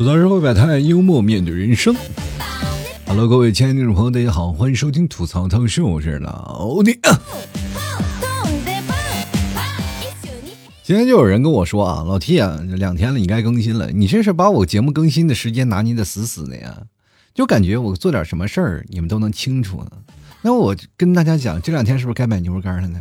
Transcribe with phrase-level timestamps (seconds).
[0.00, 1.94] 吐槽社会百态，幽默面对人生。
[3.06, 6.98] Hello，各位亲爱的听众朋友，大家好，欢迎收听吐槽汤秀，我是老弟。
[10.82, 13.90] 今天就有人跟我说啊，老 T 啊，两天了，你该更新了。
[13.90, 16.78] 你这是把我节目更新的时间拿捏的死死的呀？
[17.34, 19.90] 就感觉我做点什么事儿，你们都能清楚呢。
[20.40, 22.98] 那我跟大家讲，这两天是不是该买牛肉干了呢？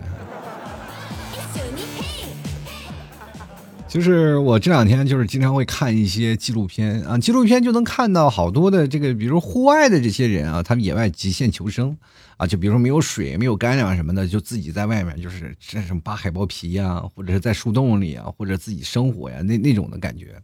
[3.90, 11.98] 就是我这两天就是经常会看一些纪录片啊，纪录片就能看到好多的这个，比如户外的这些人啊，他们野外极限求生
[12.38, 20.40] 啊，就比如说没有水、没有干粮什么的，就自己在外面就是这什么扒海豹皮呀，或者是在树洞里啊，或者自己生活呀，那那种的感觉。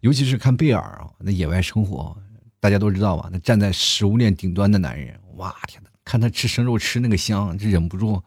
[0.00, 2.14] 尤其是看贝尔啊，那野外生活，
[2.60, 3.30] 大家都知道吧？
[3.32, 8.22] 那站在食物链顶端的男人，哇天呐，看他吃生肉吃那个香，这忍不住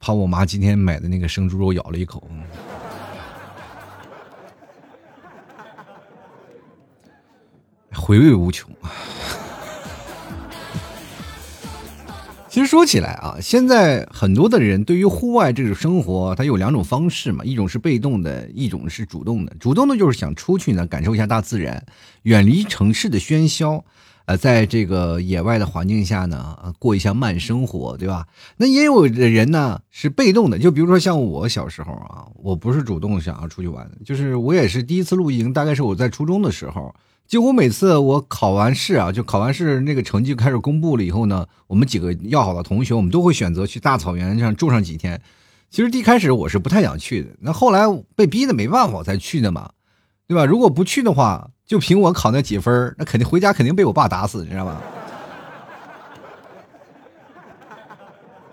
[0.00, 2.26] 怕我妈今天买的那个生猪肉咬了一口。
[7.98, 8.70] 回味无穷。
[12.48, 19.54] 其实说起来啊，现在很多的人对于户外这种生活，它有两种方式嘛，一种是被动的，一种是主动的。
[19.60, 21.84] 主动的就是想出去呢，感受一下大自然，
[22.22, 23.84] 远离城市的喧嚣，
[24.24, 28.26] 呃，在这个野外的环境下呢，过一下慢生活，对吧？
[28.56, 36.92] 那也有的人呢是被动的，就比如说像我小时候啊，我不是主动想要出去玩，就是我也是第一次露营，大概是我在初中的时候。
[37.28, 45.20] 几乎每次我考完试啊，就考完试那个成绩开始公布了以后呢，我们几个要好的同学，我们都会选择去大草原上住上几天。
[45.68, 47.82] 其实一开始我是不太想去的，那后来
[48.16, 49.72] 被逼的没办法我才去的嘛，
[50.26, 50.46] 对吧？
[50.46, 54.82] 如果不去的话，就凭我考那几分，那肯定回家肯定被我爸打死，你知道吧？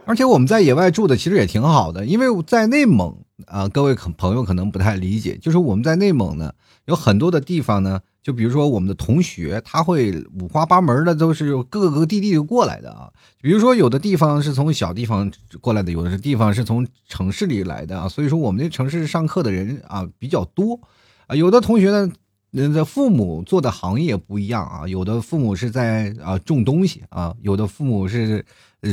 [0.06, 6.54] 而且我们在野外住的其实也挺好的，因为在内蒙啊，各位朋友可能不太理解，就是我们在内蒙呢，
[6.88, 8.02] 有很多的地方呢。
[8.26, 13.08] 就比如说我们的同学，他会五花八门的，都是各个地地过来的啊。
[13.40, 15.32] 比如说有的地方是从小地方
[15.62, 18.10] 过来的，有的是地方是从城市里来的啊。
[18.10, 20.80] 所以说我们这城市上课的人啊比较多
[21.28, 21.36] 啊。
[21.36, 22.12] 有的同学呢，
[22.50, 24.88] 那的父母做的行业不一样啊。
[24.88, 28.44] 有的父母是在啊种东西啊，有的父母是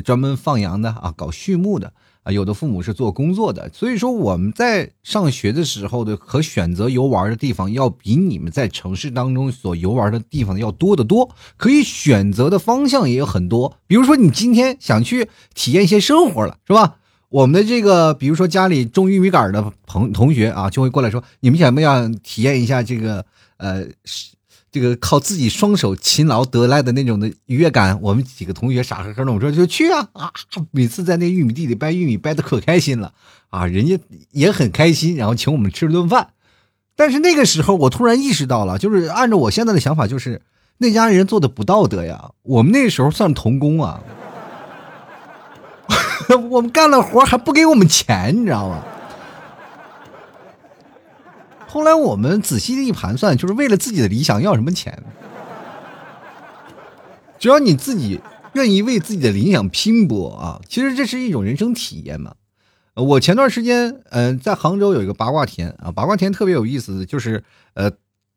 [0.04, 1.90] 专门放羊的啊，搞畜牧的。
[2.22, 13.76] 啊，有的父母是做工作的，所以说我们在上学的时候的可选择游玩的地方，要比你们在城市当中所游玩的地方要多得多，可以选择的方向也有很多。
[13.86, 16.96] 比如说，你今天想去体验一些生活了，是吧？
[17.28, 23.24] 我们的这个，比如说家里种玉米杆的朋同学啊，就会过来说，你们想不想体验一下这个
[23.56, 23.86] 呃？
[24.72, 30.32] 这个靠自己双手勤劳得来的那种的愉悦感，我们几个同学傻呵呵的，我说就去啊啊！
[30.70, 33.12] 每次在那玉米地里掰玉米，掰的可开心了
[33.50, 33.98] 啊，人家
[34.30, 36.28] 也很开心，然后请我们吃了顿饭。
[36.96, 40.40] 但是那个时候，我突然意识到了，就是按照我现在的想法，就是
[40.78, 42.30] 那家人做的不道德呀。
[42.42, 44.00] 我们那时候算童工啊，
[46.50, 48.82] 我们干了活还不给我们钱，你知道吗？
[51.72, 55.02] 后来我们仔细的一盘算，就是为了自己的理想要什么钱？
[57.38, 58.20] 只要你自己
[58.52, 62.34] 愿意为自己的理想拼搏啊，其实这是一种人生体验嘛。
[62.94, 67.90] 我前段时间，嗯，在杭州有一个八卦田啊，八卦田特别有意思，就是呃。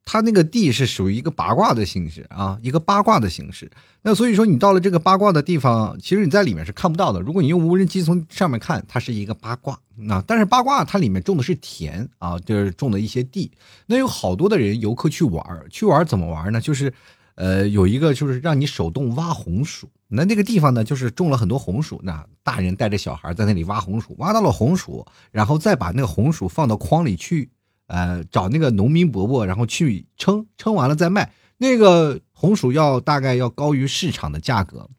[0.05, 3.69] 它那个地是属于一个八卦的形式啊，一个八卦的形式。
[4.03, 7.19] 那所以说，你到了这个八卦的地方，其实你在里面是看不到的。
[7.19, 9.73] 如果你用无人机从上面看，它是一个八卦
[10.07, 10.23] 啊。
[10.27, 13.51] 但是八卦它里面种的是田啊，就是种的一些地。
[13.87, 16.61] 那有好多的人游客去玩去玩怎么玩呢？
[16.61, 16.93] 就是，
[17.33, 19.89] 呃，有一个就是让你手动挖红薯。
[20.07, 21.99] 那那个地方呢，就是种了很多红薯。
[22.03, 27.49] 那大人带着小孩在那里挖红薯，挖到了红薯，然后再把那个红薯放到筐里去。
[27.87, 31.31] 呃，找那个农民伯伯，然后去称，称完了再卖。
[31.57, 34.89] 那个红薯要大概要高于市场的价格。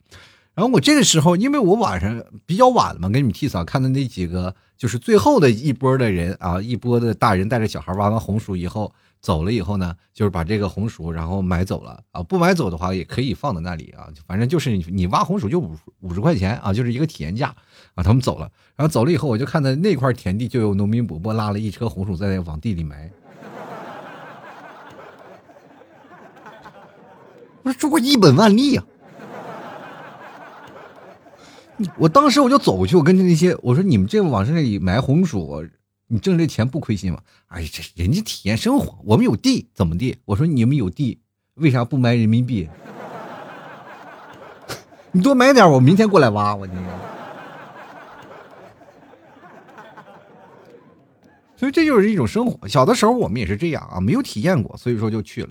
[0.54, 8.90] 然后我这个时候，因为我晚上比较晚了嘛，给你们替嫂看的那几个，就是最后的一波的人啊，一波的大人带着小孩挖完红薯以后
[9.20, 12.22] 走了以后呢，就是把这个红薯然后买走了啊。
[12.22, 17.54] 不买走的话，也可以放在那里啊，反正就是你挖红薯就五五十块钱啊，就是一个体验价。
[17.96, 23.10] 啊，他们走了，然后走了以后，我就看到那块田地就有农民伯伯拉了一车红薯在那往地里埋。
[27.62, 28.84] 我说：“这我一本万利呀！”
[31.96, 35.66] 我当时我就走过去，我跟着那些我说：“你们这往这里埋红薯，
[36.06, 40.18] 你挣这钱不亏心吗？”哎呀，这人家体验生活，我们有地怎么地？
[40.26, 41.18] 我说：“你们有地，
[41.54, 42.68] 为啥不埋人民币？
[45.12, 46.74] 你多买点，我明天过来挖。”我你。
[51.56, 52.68] 所以这就是一种生活。
[52.68, 55.48] 小的时候我们也是这样啊，没有体验过，所以说就去了。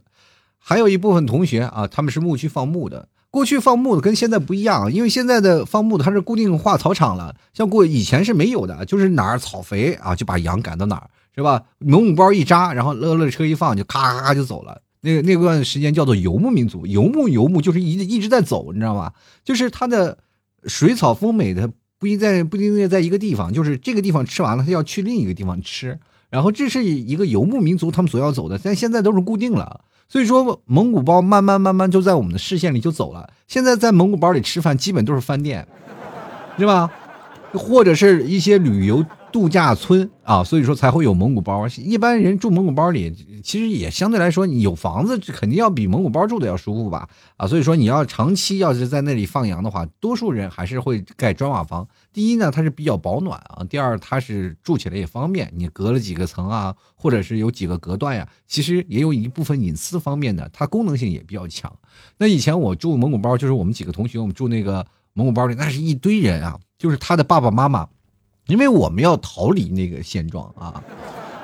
[0.58, 3.08] 还有一部分同学啊，他们是牧区放牧的。
[3.30, 11.64] 过去放牧的跟现在不一样，因为现在的放牧的它是固定化草场了，像过以前是没有的，就是哪儿草肥啊，就把羊赶到哪儿，是吧？
[11.80, 14.82] 蒙古包一扎，然后乐乐车一放，就咔咔咔就走了。
[15.02, 19.12] 那那段时间叫做游牧民族，游牧游牧就是一一直在走，你知道吗？
[19.44, 20.18] 就是它的
[20.66, 21.70] 水草丰美的
[22.00, 25.98] 不一定在不一定在一个地方，就是这个地方吃完了，他要去另一个地方吃，
[26.30, 29.82] 然后这是一个游牧民族他们所要走的，但现在都是固定了。
[30.08, 33.28] 所以说，蒙古包慢慢慢慢就在我们的视线里就走了。
[33.48, 35.68] 现在在蒙古包里吃饭，基本都是饭店，
[36.60, 36.92] 是吧？
[37.54, 39.04] 或者是一些旅游。
[39.36, 41.68] 度假村啊，所以说才会有蒙古包。
[41.76, 47.10] 一般人住蒙古包里，其实也相对来说，你有房子肯定要比蒙古包住的要舒服吧？
[47.36, 51.86] 啊，所以说你要长期要是在那里放羊的话，多数人还是会盖砖瓦房。
[52.14, 61.70] 第一呢，它是比较保暖啊；第二，它是住起来也方便，你隔了几个层啊，或者是有几个隔断呀，其实也有一部分隐私方面的，它功能性也比较强。
[62.18, 67.86] 那以前我住蒙古包，就是我们几个同学，我们住那个蒙古包里，那是一堆人啊，就是他的爸爸妈妈。
[68.48, 70.84] 因为我们要逃离那个现状啊，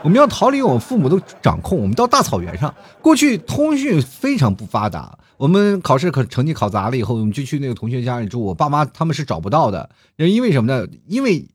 [0.04, 1.78] 我们要逃离我们父母的掌控。
[1.80, 5.18] 我们到大草原上，过去通讯非常不发达。
[5.38, 8.40] 我们考试可成绩考砸了以后，我们就去那个同学家里住。
[8.42, 10.88] 我爸妈他们是找不到的，因为什么呢？
[11.08, 11.48] 因为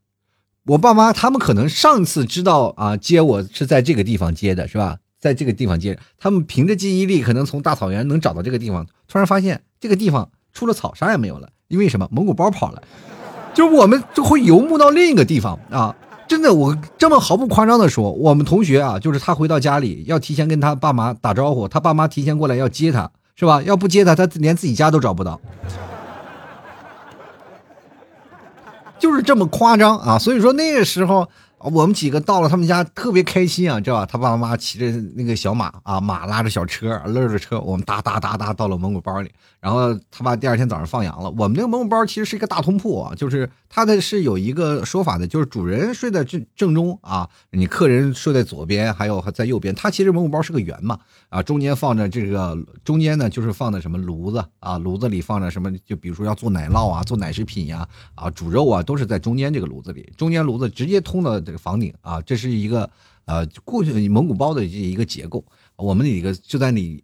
[0.64, 4.98] 我爸妈他们可能上次知道啊接我是在这个地方接的，是吧？
[5.20, 8.86] 在这个地方接，他们凭着记忆力可能从大草原能找到这个地方。
[9.06, 12.08] 突然发现这个地方除了草啥也没有了，因为什么？
[12.10, 12.82] 蒙古包跑了。
[13.56, 15.96] 就我们就会游牧到另一个地方啊！
[16.28, 23.62] 真的，我这么毫不夸张的说，我们同学啊，就是他回到家里要提前跟他爸妈打招呼，他爸妈提前过来要接他，是吧？
[23.62, 25.40] 要不接他，他连自己家都找不到，
[28.98, 30.18] 就是这么夸张啊！
[30.18, 31.26] 所以说那个时候。
[31.58, 34.06] 我们几个到了他们家，特别开心啊，知道吧？
[34.06, 39.30] 他爸爸妈妈骑着那个小马啊，马拉着小车，勒着车，我们哒哒哒哒到了蒙古包里。
[39.58, 41.30] 然后他爸第二天早上放羊了。
[41.30, 49.74] 我们那个蒙古包其实是一个大通铺啊，就是它的是有一个说法的，就是主人睡在正正中啊，你客人睡在左边，还有在右边。
[49.74, 50.98] 它其实蒙古包是个圆嘛，
[51.30, 60.12] 啊，中间放着这个，中间呢就是放的什么炉子啊，炉子里放着什么，就比如说要做奶酪啊，做奶食品呀，啊，煮肉啊，都是在中间这个炉子里。
[60.18, 61.40] 中间炉子直接通到。
[61.46, 62.88] 这房顶啊，这是一个
[63.24, 65.44] 呃，过去蒙古包的这一个结构。
[65.76, 67.02] 我们那个就在那里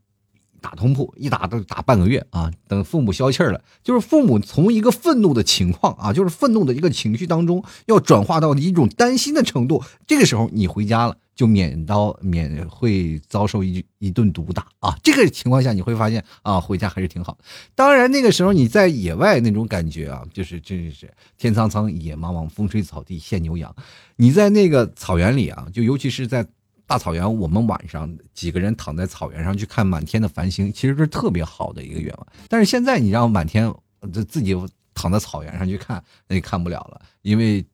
[0.60, 2.50] 打通铺，一打都打半个月啊。
[2.68, 9.82] 等父母消气儿了，就是父母从一个愤怒的情况啊，就是愤怒的一个情绪当中，要转化到一种担心的程度。
[10.06, 11.16] 这个时候你回家了。
[11.34, 14.96] 就免刀免会遭受一一顿毒打啊！
[15.02, 17.38] 这个情况下你会发现啊，回家还是挺好。
[17.74, 23.74] 当然那个时候你在野外那种感觉啊，就是真是天苍苍野茫茫，风吹草低见牛羊。
[24.16, 26.46] 你在那个草原里啊，就尤其是在
[26.86, 32.26] 大草原，我们晚上几个人躺在草原上去看满天的繁星，其实是特别好的一个愿望。
[32.48, 33.72] 但是现在你让满天
[34.12, 34.54] 自自己
[34.92, 37.64] 躺在草原上去看，那就看不了了，因为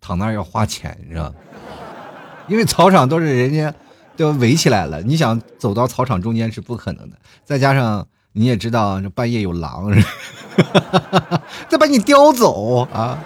[0.00, 1.32] 躺那儿要花钱，你知道。
[2.46, 3.72] 因为草场都是人家
[4.16, 7.16] 都围起来了，你想走到草场中间是不可能的。
[7.44, 9.90] 再加上你也知道，这半夜有狼，
[11.68, 13.18] 再把你叼走啊！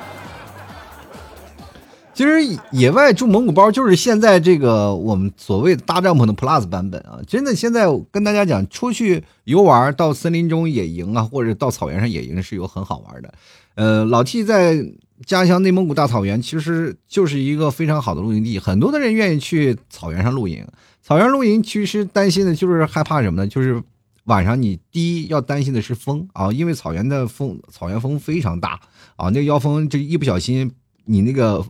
[2.14, 7.20] 其实野外住蒙古包就是现在这个我们所谓搭帐篷的 Plus 版本啊！
[7.26, 13.34] 真的，现在跟大家讲，出去游玩到森林中野营啊，或者到草原上野营是有很好玩的。
[13.74, 14.84] 呃，老 T 在。
[15.26, 20.64] 家乡内蒙古大草原其实就是一个非常好的露营地，很多的人愿意去草原上露营。
[21.02, 23.46] 草原露营其实担心的就是害怕什么呢？
[23.48, 23.82] 就是
[24.24, 28.78] 晚上你第一要担心的是风啊，因为草原的风，草原风非常大
[29.16, 30.70] 啊，那个妖风这一不小心，
[31.06, 31.64] 你那个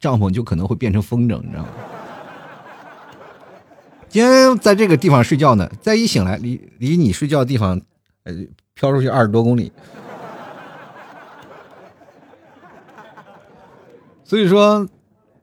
[0.00, 1.68] 帐篷就可能会变成风筝，你知道吗？
[4.08, 7.80] 今天在这个地方睡觉呢，再一醒来，离离你睡觉的地方，
[8.24, 8.34] 呃，
[8.74, 9.70] 飘出去二十多公里。
[14.28, 14.86] 所以说，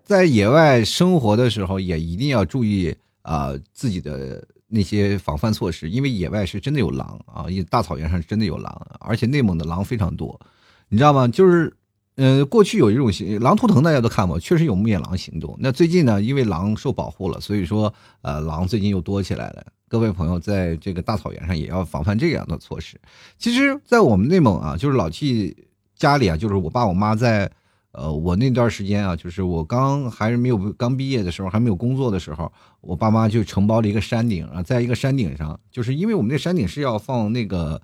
[0.03, 10.39] 在野外生活的时候，也一定要注意啊自己的那些防范措施，因为野外是真的有狼啊，大草原上真的有狼，而且内蒙的狼非常多，
[10.87, 11.27] 你知道吗？
[11.27, 11.75] 就是，
[12.17, 15.57] 嗯，过去有一种行狼图腾，大家都看过，确实有灭狼行动。
[15.59, 19.65] 那最近呢，因为狼受保护了，所以说，呃，狼最近又多起来了。
[19.87, 23.01] 各位朋友，在这个大草原上也要防范这样的措施。
[23.39, 25.57] 其实，在我们内蒙啊，就是老去
[25.95, 27.51] 家里啊，就是我爸我妈在。
[27.97, 37.81] 呃，我那段时间啊，就是我刚还是没有刚毕业的时候，还没有工作的时候，我爸妈就承包了一个山顶啊，在一个山顶上，就是因为我们那山顶是要放那个，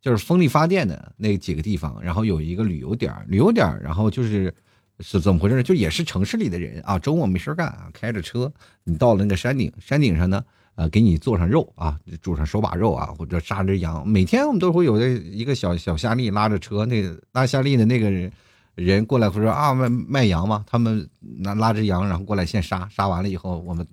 [0.00, 4.54] 就是风力发电的那几个地方，然后有一个旅游点旅游点然后就是
[5.00, 5.62] 是怎么回事？
[5.62, 8.52] 就也是城市里的人啊，周末没事干啊，开着车，
[8.84, 10.44] 你到了那个山顶，山顶上呢，
[10.74, 14.06] 呃，给你做上肉啊，煮上手把肉啊，或者杀只羊。
[14.06, 17.02] 每天我们都会有的一个小小夏利拉着车，那
[17.32, 18.30] 拉夏利的那个人
[18.74, 21.08] 人过来说啊卖卖羊嘛，他们
[21.40, 23.86] 拿拉只羊，然后过来先杀，杀完了以后，我们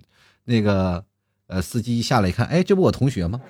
[0.45, 1.03] 那个
[1.47, 3.39] 呃司机一下来一看，哎，这不我同学吗？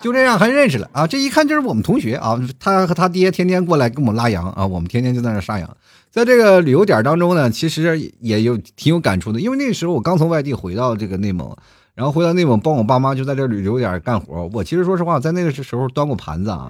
[0.00, 1.06] 就这样还认识了啊！
[1.06, 5.76] 这一看就是我们同学啊，他和他爹天天过来跟我们拉羊啊，我们天天就在那杀羊。
[6.10, 11.56] 在这个旅游点当中呢，其实也有挺有感触的，因为那时候我刚从外地回到这个内蒙，
[11.94, 14.50] 然后回到内蒙帮我爸妈就在这旅游点干活。
[14.52, 16.68] 我其实说实话，在那个时候端过盘子啊。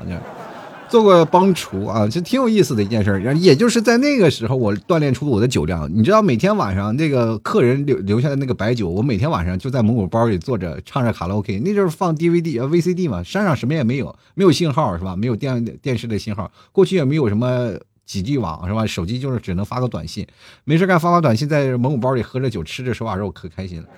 [0.93, 3.35] 做过帮厨啊，就挺有意思的一件事儿。
[3.37, 5.91] 也就是在那个时候，我锻炼出我的酒量。
[5.91, 11.59] 你知道，每天晚上那个客人留留下的那个白酒，我每天晚上就在蒙古包里坐着唱着卡拉 OK。
[11.61, 15.17] 那就是放 DVD 啊 VCD 嘛，山上什么也没有，没有信号是吧？
[15.17, 17.73] 没有电电视的信号，过去也没有什么
[18.05, 18.85] 几 G 网是吧？
[18.85, 20.27] 手机就是只能发个短信，
[20.65, 23.89] 没事干发发短信，在蒙古包里喝着酒，吃着手把肉，可开心了。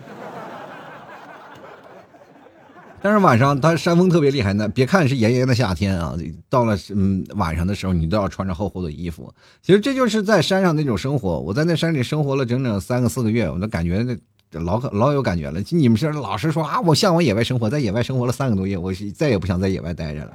[3.04, 6.16] 但是晚上它山风特别厉害呢，别看是炎炎的夏天啊，
[6.48, 9.30] 到了嗯晚上的时候，你都要穿着厚厚的衣服。
[9.60, 11.38] 其实这就是在山上那种生活。
[11.38, 15.60] 我在那山里生活了整整三个四个月，我都感觉那老可老有感觉了。
[15.68, 20.32] 你们是老是说啊，我向往野外生活，在野外生活了三个多月，我再也不想在野外待着了。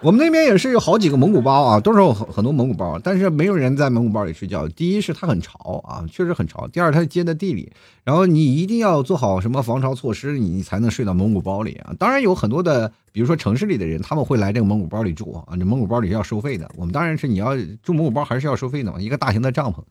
[0.00, 4.68] 我们那边也是有好几个蒙古包啊，都是有很很多蒙古包，但是没有人在蒙古包里睡觉。
[4.68, 7.72] 第一是它很潮啊，确实很潮；第二它接在地里，
[8.04, 11.92] 然后你一定要做好什么防潮措施，你才能睡到蒙古包里啊。
[11.98, 16.70] 当然有很多的，比如说城市里的人，他们会来这个蒙古包里住啊，这蒙古包里要收费的。
[16.76, 19.82] 我们当然是你要住蒙古包还是要收费的嘛，一个大型的帐篷。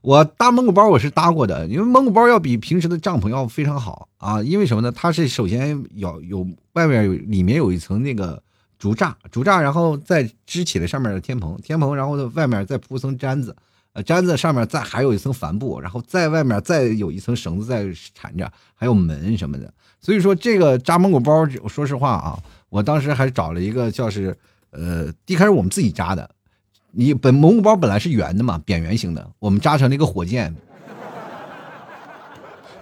[0.00, 4.92] 我搭蒙古包我是搭过的，因为蒙古包要比平时的帐篷要非常好啊，因为什么呢？
[4.94, 8.40] 它是首先要有外面有里面有一层那个。
[8.78, 13.56] 竹栅，竹栅，然后再支起来上面的天棚，天棚，然后外面再铺层毡子，
[13.92, 19.72] 呃，毡子上面再还有一层帆布，然后在外面再有一层绳子在缠着，还有门什么的。
[20.00, 24.36] 所以说这个扎蒙古包，说实话啊，我当时还找了一个叫是，
[24.70, 26.28] 呃，一开始我们自己扎的，
[26.92, 30.54] 你本蒙古包本来是圆的嘛，扁圆形的，我们扎成了一个火箭。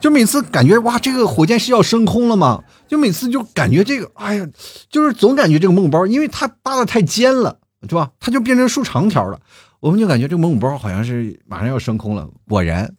[0.05, 2.63] 就每次感觉哇，这个火箭是要升空了吗？
[2.87, 4.47] 就每次就感觉这个，哎呀，
[4.91, 7.57] 就是总感觉这个蒙古包，因为它搭的太尖了，
[7.89, 8.11] 是吧？
[8.21, 9.41] 它就变成竖长条了。
[9.81, 12.29] 我们就感觉这个蒙古包好像是马上要升空了。
[12.47, 12.95] 果然，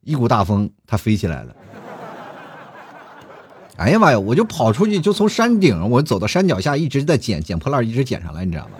[0.00, 1.54] 一股大风，它飞起来了。
[3.76, 4.18] 哎呀妈呀！
[4.18, 8.72] 我就跑出去，就从山顶，我走到山脚下，一直在捡捡破烂，一直捡上来，你知道吗？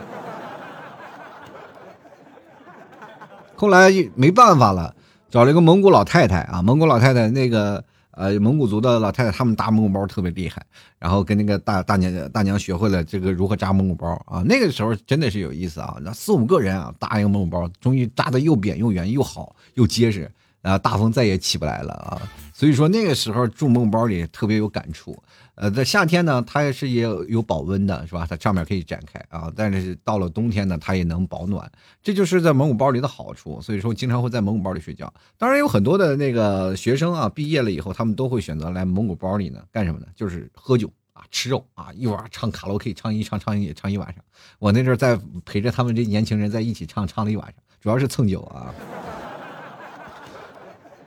[3.54, 4.96] 后来没办法了。
[5.32, 10.62] 找了一个蒙古老太太啊，蒙古老太太那个呃蒙古族的老太太，他们搭蒙古包特别厉害，
[10.98, 14.42] 然后跟那个大大娘大娘学会了这个如何扎蒙古包啊。
[14.44, 22.20] 那个时候真的是有意思啊，那四五个人啊搭一个蒙古包，终于扎的又扁又圆又好又结实，啊大风再也起不来了啊。
[22.52, 25.16] 所以说那个时候住蒙古包里特别有感触。
[25.62, 28.26] 呃，在夏天呢，它也是也有有保温的，是吧？
[28.28, 29.48] 它上面可以展开啊。
[29.54, 31.70] 但是到了冬天呢，它也能保暖，
[32.02, 33.62] 这就是在蒙古包里的好处。
[33.62, 35.14] 所以说，经常会在蒙古包里睡觉。
[35.38, 40.06] 当然，有很多的那个学生啊，毕业了以后，他们都会选择来蒙古包里呢，干什么呢？
[40.16, 44.16] 就是喝酒啊，吃肉啊，一玩唱卡拉 OK，唱一唱唱一唱一晚上。
[44.58, 48.74] 我那阵在陪着他们这年轻人在一起唱，唱了一晚上，主要是蹭酒啊。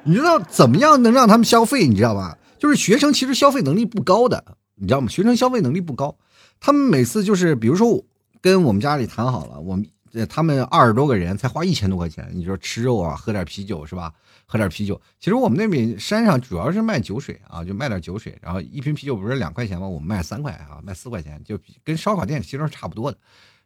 [0.07, 1.85] 你知道怎么样能让他们消费？
[1.85, 2.38] 你知道吧？
[2.65, 4.43] 就是学生其实消费能力不高的，
[4.74, 5.07] 你知道吗？
[5.07, 6.17] 学生消费能力不高，
[6.60, 8.03] 他们每次就是比如说
[8.41, 9.88] 跟我们家里谈好了，我们
[10.27, 14.12] 他们二十多个人才花一千多块钱，你说吃肉啊，喝点啤酒是吧？
[14.48, 19.88] 喝点啤酒，其实我们那边山上主要是卖酒水啊，就卖点酒水，然后一瓶啤酒不是两块钱吗？
[19.88, 23.17] 我们卖三块啊，卖四块钱，就跟烧烤店其实差不多的。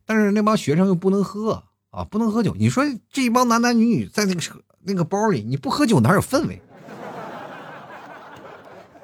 [0.06, 2.53] 但是那帮学生又不能喝啊，不能喝酒。
[2.60, 6.62] 你说这一帮男男女女在那个车那个包里，你不喝酒哪有氛围？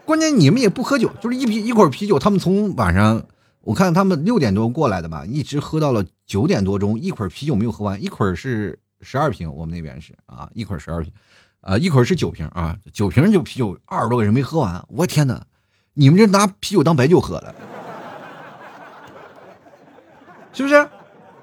[0.06, 3.24] 关键你们也不喝酒，就是一瓶一会儿啤酒，他们从晚上
[3.62, 11.12] 我看他们六点多过来的吧，一直喝到了九点多钟，一会儿啤酒没有喝完，一会儿是十二瓶，我们那边是啊，一会儿十二瓶，
[11.62, 15.44] 啊，一会儿是九瓶啊，九瓶就啤酒，二十多个人没喝完，我天哪，
[15.96, 17.56] 你们这拿啤酒当白酒喝了，
[20.54, 20.88] 是不是？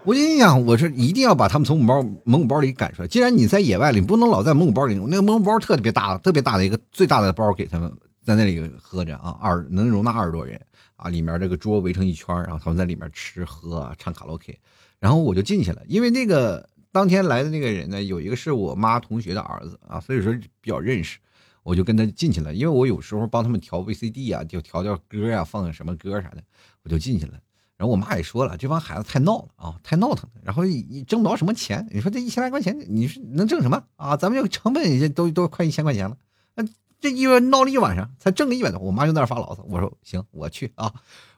[0.05, 3.09] 我心想，我是一定要把他们从蒙包蒙古包里赶出来。
[3.09, 7.93] 既然你在野外里，你不能老在蒙古包里，那个蒙古包特别大，特别大的一个最大的包给他们。
[8.25, 10.61] 在那里喝着啊，二能容纳二十多人
[10.97, 14.59] 啊，里面这个桌围成一圈，然后他们在里面吃喝唱卡拉 OK，
[14.99, 21.19] 然后我就进去了，因为那个当天来的那个人呢，有一个是我妈同学的儿子啊，所以说比较认识，
[21.63, 26.43] 我就跟他进去了，因为我有时候帮他们调 VCD 啊，就调调歌呀，放个什么歌啥的，
[26.85, 27.33] 我就进去了。
[27.77, 34.17] 然后我妈也说了，这帮孩子太闹了啊，太闹腾了，然后你不着什么钱，你说这一千来块钱，你是能挣什么啊？
[34.17, 36.17] 咱们这个成本也都都快一千块钱了。
[37.03, 38.79] 这一闹了一晚上，才挣个一百多。
[38.79, 39.63] 我妈就在那发牢骚。
[39.69, 40.91] 我说行，我去啊，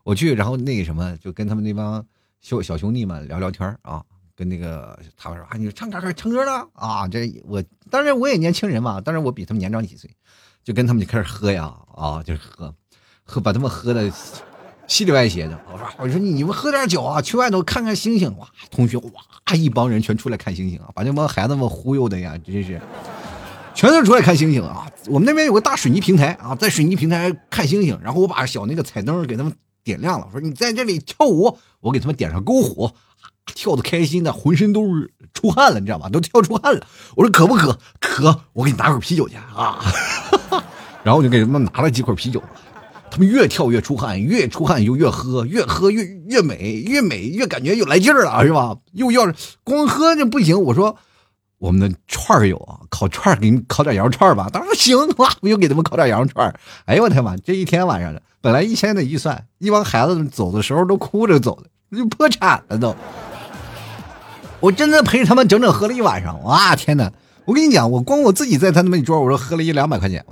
[0.04, 0.35] 我去。
[0.35, 2.04] 然后那个什么，就跟他们那帮
[2.42, 4.04] 小小兄弟们聊聊天啊。
[4.37, 7.09] 跟那个他们说啊，你唱歌唱歌了啊？
[7.09, 10.11] 这我当然我也年轻人嘛，当然我比他们年长几岁，
[10.62, 12.75] 就跟他们就开始喝呀啊，就是喝，
[13.25, 14.12] 喝把他们喝的
[14.87, 15.59] 稀里歪斜的。
[15.73, 18.47] 我说我说你们喝点酒啊，去外头看看星星哇！
[18.71, 22.80] 同学哇，一帮人全出来看星星啊，把那帮孩子们忽悠的呀，真是。
[23.75, 24.87] 全都出来看星星啊！
[25.09, 27.99] 我们那边有个大水泥平台啊，在水泥平台看星星。
[28.02, 29.52] 然后我把小那个彩灯给他们
[29.83, 32.95] 点亮了，说你在这里跳舞，我给他们点上篝火，
[33.47, 36.09] 跳的开心的，浑身都是出汗了，你知道吧？
[36.09, 36.87] 都跳出汗了。
[37.16, 37.76] 我说渴不渴？
[38.00, 39.85] 渴，我给你拿口啤酒去啊！
[41.02, 42.40] 然后我就给他们拿了几口啤酒，
[43.11, 48.76] 他们越跳越出汗，越出汗就越喝，越喝越越美，越美越感觉又来劲儿了，是吧？
[48.93, 49.33] 又要
[49.64, 50.62] 光喝就不行。
[50.62, 50.97] 我说。
[51.64, 54.50] 我们的串儿有啊，烤串儿给你烤点羊肉串儿吧。
[54.52, 56.54] 当时行哇，我又给他们烤点羊肉串儿。
[56.85, 62.94] 哎呦我天妈，这一天晚上的，本来一千的预算，一帮孩子走的时候都哭着走的，就破产了都。
[64.61, 67.11] 我真的陪他们整整喝了一晚上，哇天哪！
[67.47, 70.23] 我跟你讲，我光我自己在他们那桌，我说喝了一两百块钱。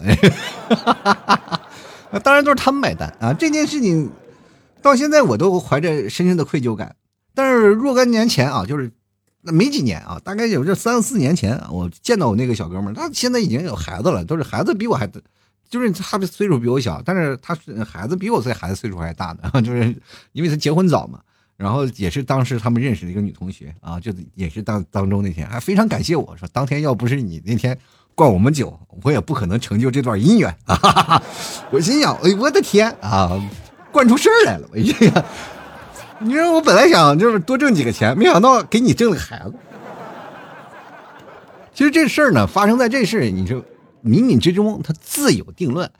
[2.22, 3.32] 当然都是他们买单啊！
[3.32, 4.10] 这件事情
[4.82, 6.94] 到现在我都怀着深深的愧疚感。
[7.34, 8.92] 但是若干年前啊，就是。
[9.44, 15.04] 那没几年啊，大概有这三四年前，我见到我那个小哥们儿，他现在已经有孩子了，都是孩子比我还，
[15.68, 19.94] 就是他的岁数比我小，但是他是孩子比我这孩子岁数还大的， 就是
[20.30, 21.18] 因为他结婚早嘛，
[21.56, 27.76] 然后也是当时他们认识的一个女同学啊，就也是当当中那天还非常感谢我说，当天要不是你那天
[28.14, 31.20] 灌我们酒，我也不可能成就这段姻缘啊。
[31.72, 33.30] 我心想，哎，我的天啊，
[33.90, 35.24] 灌出事儿来了，我哎呀！
[36.24, 39.54] 你说我本来想就是多挣几个钱，没想到给你挣了个孩子。
[41.74, 43.60] 其实这事儿呢，发生在这事儿，你说
[44.04, 45.90] 冥冥之中它自有定论。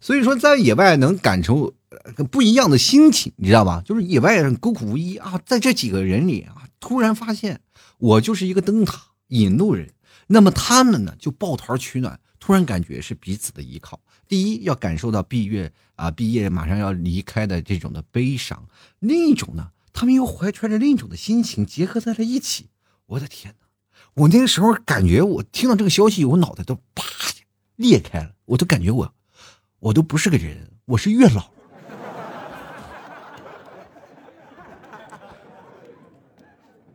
[0.00, 1.72] 所以说，在野外能感受
[2.30, 3.82] 不一样的心情，你知道吧？
[3.84, 7.60] 就是野外人孤苦无依啊，在这几个人里啊，突然发现
[7.98, 9.90] 我就是一个灯塔引路人，
[10.26, 14.00] 那么他们呢就抱团取暖，突然感觉是彼此的依靠。
[14.28, 18.66] 第一，要感受到闭月啊，毕业马上要离开的这种的悲伤；
[18.98, 22.70] 另一种呢，他们又怀揣着另一种的心情结合在了一起。
[23.06, 23.66] 我的天哪！
[24.14, 27.04] 我那个时候感觉，我听到这个消息，我脑袋都啪
[27.76, 29.14] 裂开了，我都感觉我，
[29.80, 31.50] 我都不是个人，我是月老。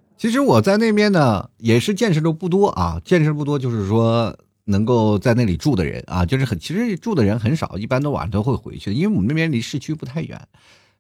[0.18, 4.38] 其实我在那边呢，也是见识的不多啊，见识不多，就是说。
[4.68, 10.40] 能够在那里住的人啊，就是很其实住的人很少，一般都晚上都会回去，因为我们那边离市区不太远。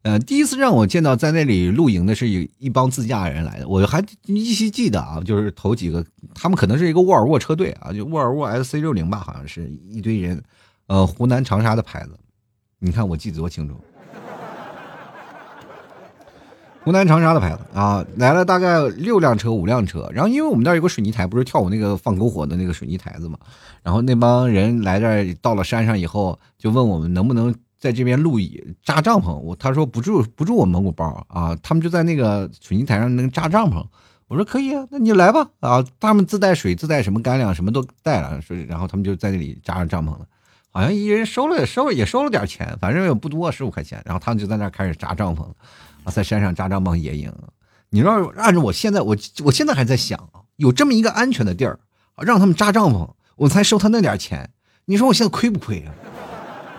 [0.03, 10.41] 呃，第一次让我见到在那里露营的是一一帮自驾人来的，我还依稀记得啊，就是头几个，他们可能是一个沃尔沃车队啊，就沃尔沃 S C 六零吧，好像是一堆人，
[10.86, 12.12] 呃，湖南长沙的牌子，
[12.80, 13.75] 你看我记得多清楚。
[16.88, 23.38] 湖南长沙的牌子啊，来了大概六辆车五辆车，然后因为我们那儿有个水泥台，不是跳舞那个放篝火的那个水泥台子嘛，
[23.84, 29.36] 然后那帮人来这儿到了山上以后，就问我们能不能在这边露营扎帐篷。
[29.36, 33.86] 我他说不住不住我蒙古包啊，他们就在那个水泥台上能扎帐篷。
[34.30, 40.21] 我说可以啊，那你来吧啊，他们自带水自带什么干粮什么都带了，所以然后他们就在那里扎上帐篷了，
[40.71, 45.45] 好像一人收了收也收了点钱，反正也不多十五块钱，然后他们就在那开始扎帐篷。
[46.11, 47.31] 在山上扎帐篷野营，
[47.89, 51.79] 你说按照我现在，我我现在还在想，有这么一个安全的地儿，
[52.17, 54.49] 让他们扎帐篷，我才收他那点钱。
[54.85, 55.93] 你说我现在亏不亏啊？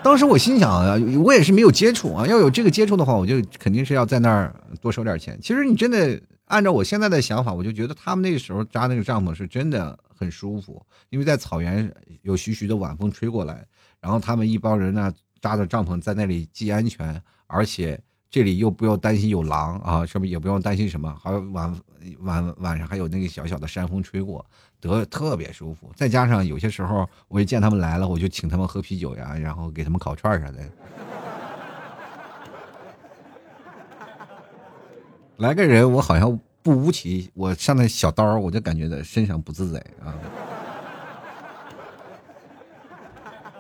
[0.03, 5.39] 当时我心想啊，我也是没有接触啊，要有这个接触的话，我就肯定是要在那儿多收点钱。
[5.43, 13.67] 其实你真的按照我现在的想法，我就觉得他们那个时候扎那个帐篷是真的很舒服，因为在草原有徐徐的晚风吹过来，
[14.01, 18.01] 然后他们一帮人呢扎着帐篷在那里既安全，而且。
[18.31, 21.15] 这里又不要担心有狼啊，是不也不用担心什么？
[21.23, 21.75] 还有晚
[22.21, 24.45] 晚晚上还有那个小小的山风吹过，
[24.81, 25.91] 得特别舒服。
[25.97, 30.59] 再加上有些时候，我一见他们来了，我就请他们喝啤酒呀，然后给他们烤串啥的。
[35.39, 40.13] 来个人，我好像不舞起，我上那小刀，我就感觉在身上不自在啊。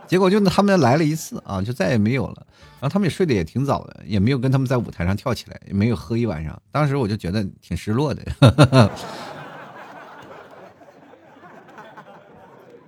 [0.08, 2.46] 结果就他们来了一次啊，就再也没有了。
[2.80, 6.60] 然后他们也睡得也挺早的，也没有跟他们在舞台上跳起来，也没有喝一晚上。
[6.72, 8.22] 当时我就觉得挺失落的。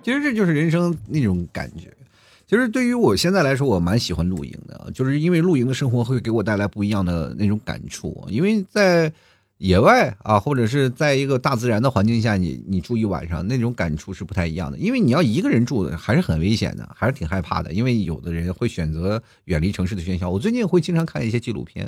[0.03, 1.93] 其实这就是人生那种感觉。
[2.47, 8.25] 其实对于我现在来说，我蛮喜欢露营的，就是因为露营的生活会给我带来不一样的那种感触。
[8.29, 9.13] 因为在
[9.61, 14.77] 野外啊，或者是在一个大自然的环境下，你你住一晚上，那种感触是不太一样的。
[14.79, 17.71] 因为你要一个人住的，还是很危险的，还是挺害怕的。
[17.71, 20.27] 因为有的人会选择远离城市的喧嚣。
[20.27, 21.87] 我最近会经常看一些纪录片，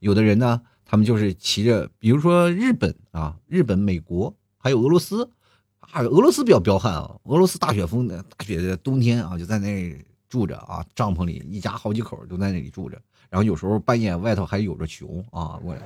[0.00, 5.30] 有的人呢，他们就是骑着，比如说日本啊，日本、美国还有俄罗斯
[5.78, 9.96] 啊，俄罗斯比较彪悍啊，俄罗斯大雪封的大雪的冬天啊，就在那
[10.28, 13.00] 住着啊，帐篷里一家好几口都在那里住着，
[13.30, 15.76] 然后有时候半夜外头还有着熊啊，我。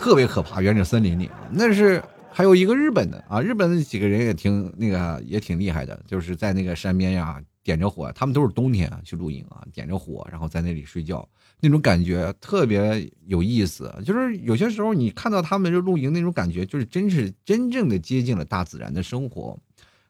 [0.00, 11.28] 特别可怕，原始森林里，那是还有一个日本的啊，日本的几个人也挺那个，也挺厉害的，就是在那个山边呀，点着火，他们都是冬天去露营啊，点着火，然后在那里睡觉，
[11.60, 13.94] 那种感觉特别有意思。
[14.02, 19.58] 就是有些时候你看到他们这露营那种感觉，就是真是真正的接近了大自然的生活。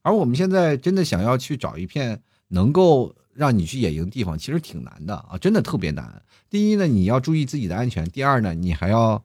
[0.03, 6.22] 而我们现在真的想要去找一片能够让你去野营的地方，其实挺难的啊，真的特别难。
[6.48, 9.20] 第一呢，你要注意自己的安全；第二呢，你还要。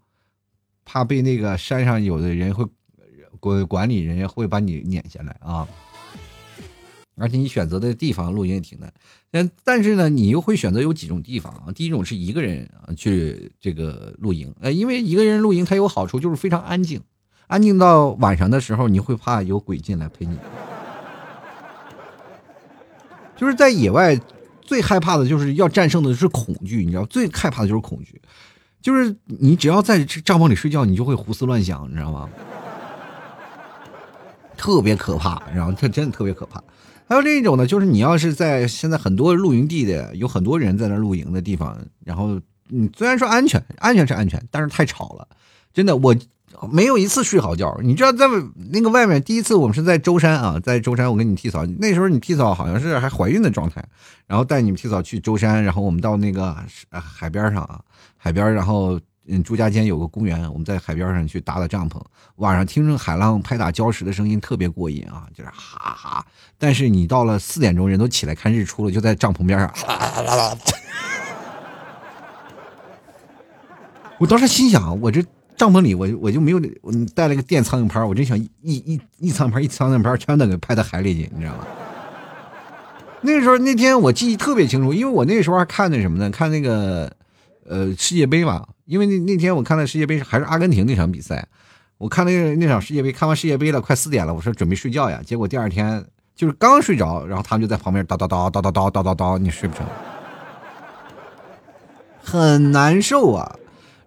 [0.86, 2.64] 怕被那个山上有的人会
[3.40, 5.68] 管管理人员会把你撵下来啊，
[7.18, 8.94] 而且你选择的地方露营也挺难，
[9.32, 11.72] 但但是呢，你又会选择有几种地方啊。
[11.74, 17.02] 第一种是一个人啊去这个露营，呃，因为一个人露营它有好处，就是非常安静，
[17.48, 20.38] 安静到晚上的时候你会怕有鬼进来陪你，
[23.38, 24.20] 就是在野外
[24.62, 27.06] 最害怕的就是要战胜的是恐惧，你知道？
[27.06, 28.22] 最害怕的就是恐惧。
[28.86, 32.30] 就是你只要在帐篷里睡觉，你就会胡思乱想，你知道吗？
[34.56, 36.64] 特别可怕，然后它真的特别可怕。
[37.08, 45.28] 还有另一种呢，就是你要是在现在很多露营地的，有很多人在那露营的地方，然后你虽然说安全，安全是安全，但是太吵了，
[45.76, 46.16] 真的我。
[46.72, 48.26] 没有一次睡好觉，你知道在
[48.72, 53.84] 那个外面，第一次我们是在舟山啊，在舟山我跟你替嫂，那时候你替嫂好像是还怀孕的状态，
[54.26, 56.56] 然后带你们替嫂去舟山，然后我们到那个
[56.90, 57.82] 海边上啊，
[58.16, 62.02] 海边，然后嗯，朱家尖有个公园，我们在海边上去搭的帐篷，
[62.38, 66.26] 晚上听着海浪拍打礁石的声音特别过瘾啊，就是哈哈，
[66.58, 69.70] 但是你到了四点钟，人都起来看日出了，就在帐篷边上，
[74.18, 75.22] 我当时心想，我这。
[75.58, 81.66] 帐篷里，我我就没有，我带了个电苍蝇拍，我真想一一一苍蝇拍一苍蝇拍全都给拍到海里去，你知道吗？
[83.22, 86.30] 那时候那天我记忆特别清楚，因为我那时候还看那什么呢？
[86.30, 87.12] 看那个
[87.68, 88.66] 呃世界杯嘛。
[88.86, 91.44] 因为那那天我看了世界杯还是阿根廷那场比赛，
[91.98, 95.20] 我看那个那场世界杯，看完世界杯了，快四点了，我说准备睡觉呀。
[95.26, 99.88] 结果第二天就是刚睡着，然后他们就在旁边叨叨叨叨叨叨叨叨，你睡不成，
[102.22, 103.56] 很难受啊。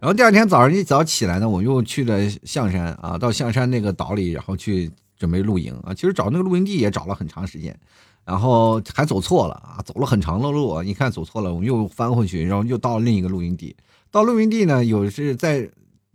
[0.01, 5.93] 然后第二天早上一早起来呢，我又去了象山啊，到象山那个岛里，然后去准备露营啊。
[5.93, 7.77] 其实找那个露营地也找了很长时间，
[8.25, 10.81] 然后还走错了啊，走了很长的路。
[10.83, 13.75] 你看走错了，我们又翻回去，然后又到另一个露营地。
[14.11, 15.69] 到露营地呢，有是在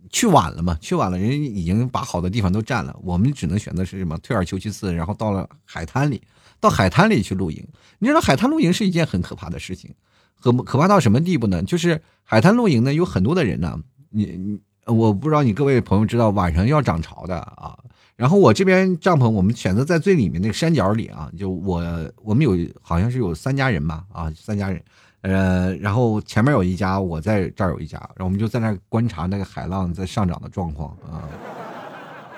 [0.08, 0.78] 去晚了嘛？
[0.80, 4.16] 去晚了，人已经把好的地方都占了，我们只能选择是什么？
[4.18, 6.22] 退而求其次，然后到了海滩里，
[6.58, 7.62] 到海滩里去露营。
[7.98, 9.94] 你知道海滩露营是一件很可怕的事情。
[10.40, 11.62] 可可怕到什么地步呢？
[11.62, 13.78] 就是海滩露营呢，有很多的人呢。
[14.10, 17.76] 你你，我不知道你各位朋友知道晚上要涨潮的啊。
[18.16, 21.30] 然后我这边帐篷，我们选择在最里面那个山脚里啊。
[21.36, 21.82] 就我
[22.22, 24.80] 我们有好像是有三家人吧啊，三家人。
[25.22, 31.24] 呃，然后前面有一家，我在这儿有一家，然后我们就在那观察那个海浪在上涨的状况啊。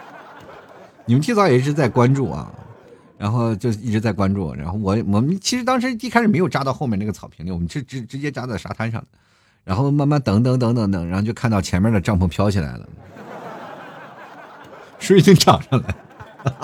[1.04, 2.52] 你们提早也一直在关注啊。
[3.18, 9.08] 然后就一直在关注，然后我我们其实当时一开始没有扎到后面那个草坪里，我们是直直接扎在沙滩上的，
[9.64, 12.86] 然后慢慢等等等等等，然后就看到前面的帐篷飘起来了，
[15.00, 15.94] 水已经涨上来，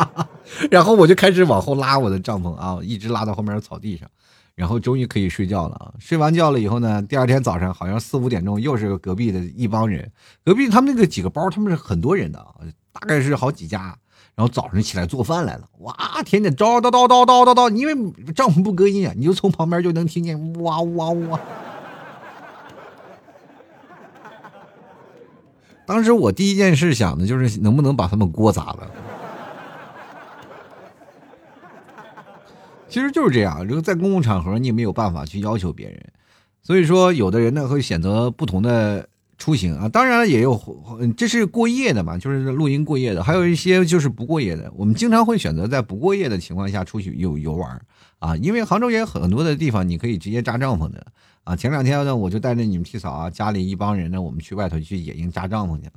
[0.71, 4.07] 然后我就开始往后拉我的帐篷啊，一直拉到后面的草地上，
[4.55, 5.95] 然后终于可以睡觉了啊！
[5.99, 10.13] 睡完觉了以后呢，第二天早上好像四五点钟又是隔壁的一帮人，
[10.45, 12.57] 隔壁他们那个几个包他们是很多人的啊，
[12.93, 13.97] 大概是好几家。
[14.35, 17.95] 然后早上起来做饭来了，哇，天天叨叨叨叨叨叨叨，因为
[18.33, 21.41] 帐篷不隔音啊，你就从旁边就能听见哇哇哇。
[25.85, 28.91] 当时我第一件事想的就是能不能把他们锅砸了。
[32.89, 36.13] 其实就是这样，这个在公共场合你也没有办法去要求别人，
[36.63, 39.07] 所以说有的人呢会选择不同的。
[39.43, 40.57] 出行啊，当然也有，
[41.17, 44.73] 这是过夜的嘛，就是露营过夜的，还有一些就是不过夜的。
[44.77, 47.85] 我们经常会选择在不过夜的情况下出去游游玩
[48.21, 51.05] 啊，因为杭州也有很多的地方你可以直接扎帐篷的
[51.43, 51.57] 啊。
[51.57, 55.93] 前两天呢，我就带着你们替嫂啊，家里一帮人呢，我们去外头去野营扎帐篷去了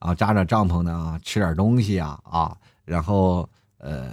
[0.00, 4.12] 啊，扎着帐篷呢，吃点东西啊啊，然后呃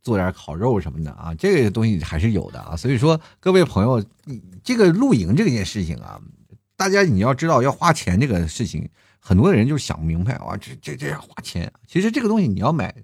[0.00, 2.74] 做点烤肉什么的啊，这个东西还是有的啊。
[2.74, 4.02] 所以说各位朋友，
[4.64, 6.18] 这个露营这件事情啊。
[6.78, 8.88] 大家你要知道，要花钱这个事情，
[9.18, 11.70] 很多人就想不明白啊，这这这要花钱。
[11.88, 12.94] 其实这个东西你要买，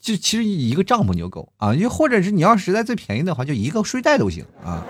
[0.00, 4.84] 就其实一个帐篷就够啊，又或者是你要实在最便宜的话，就一个睡袋都行啊，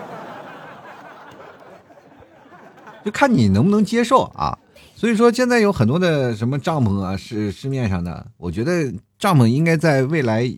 [3.05, 4.59] 就看你能不能接受啊。
[4.97, 10.51] 所以说，现在有很多的什么帐篷啊，是市面上的，我觉得帐篷应该在未来。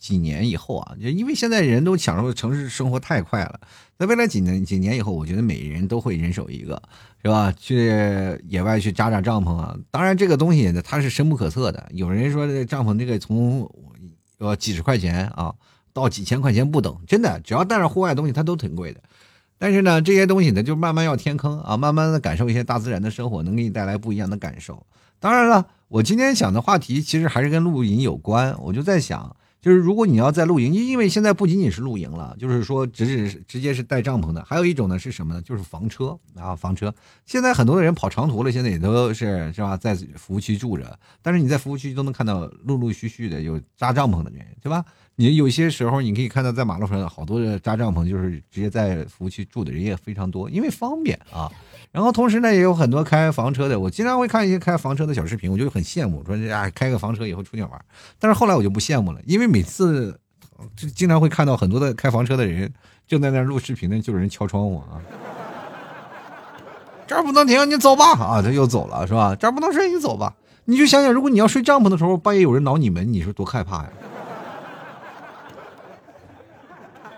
[0.00, 3.60] 几年以后啊，就因为现在人都享受城市生活太快了，
[3.98, 6.82] 在未来几年几年以后，我觉得每人都会人手一个，
[7.22, 7.52] 是吧？
[7.52, 9.76] 去野外去扎扎帐篷啊。
[9.90, 11.86] 当然，这个东西它是深不可测的。
[11.92, 13.70] 有人说这帐篷这个从
[14.38, 15.54] 呃几十块钱啊
[15.92, 19.00] 到几千块钱不等，真的，只要带上户外东西，它都挺贵的。
[19.58, 24.86] 但是呢，这些东西呢，就慢慢要填坑啊，慢慢的感受一些大自然的生活，能给你带来不一样的感受。
[25.18, 29.36] 当然了，我今天想的话题其实还是跟露营有关，我就在想。
[29.60, 35.42] 就是如果你要在露营，因为现在不仅仅是露营了，就是说直直直接是带帐篷的，还有一种呢是什么呢？
[35.42, 36.94] 就是房车啊，房车。
[37.26, 40.98] 现在很多的人跑长途了，现在也都是是吧，在服务区住着。
[41.20, 44.84] 但是你在服务区都能看到陆陆续续的有扎帐篷的人，对吧？
[45.16, 51.52] 你有些时候你可以看到在马路上好多的扎帐篷，就是直接在服务区住的人也非常多，因为方便啊。
[51.92, 57.70] 然后同时呢，也有很多开房车的，我经常会看一些开房车的小视频，我就很羡慕，说啊开个房车以后出去玩。
[58.18, 60.18] 但是后来我就不羡慕了，因为每次
[60.76, 62.72] 就经常会看到很多的开房车的人
[63.08, 65.02] 正在那录视频呢，就有人敲窗户啊，
[67.08, 69.34] 这儿不能停，你走吧啊，他又走了是吧？
[69.34, 70.32] 这儿不能睡，你走吧。
[70.66, 73.90] 你就想想，如果你要睡帐篷的时候，半夜有人挠你门，你说多害怕呀？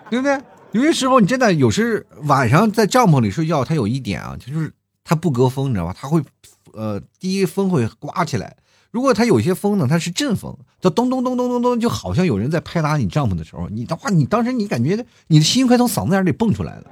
[0.08, 0.40] 对不对？
[0.72, 4.72] 有些时候你真的有时晚上在帐篷里睡觉，它有一点啊，就是
[5.04, 5.94] 它不隔风，你知道吧？
[5.98, 6.22] 它会，
[6.72, 8.56] 呃，第一风会刮起来。
[8.90, 16.84] 如果它有些风呢，它是阵风，就咚咚咚咚咚咚，就好像有人在拍打你帐篷的时候，你的话，你当时你感觉你的心快从嗓子眼里蹦出来了。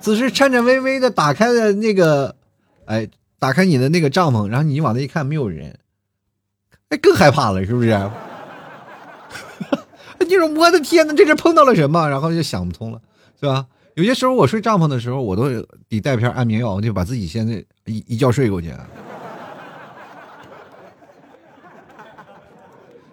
[0.00, 2.34] 此时颤颤巍巍的打开了那个，
[2.86, 3.08] 哎，
[3.38, 5.78] 打开你的那个帐篷，然后你往那一看，没有人，
[6.88, 8.10] 哎，更害怕了，是不是？
[10.30, 12.08] 你说我的天哪，这是碰到了什么？
[12.08, 13.00] 然后就想不通了，
[13.40, 13.66] 是吧？
[13.94, 15.50] 有些时候我睡帐篷的时候，我都
[15.88, 17.54] 得带片安眠药，我就把自己现在
[17.86, 18.72] 一一觉睡过去。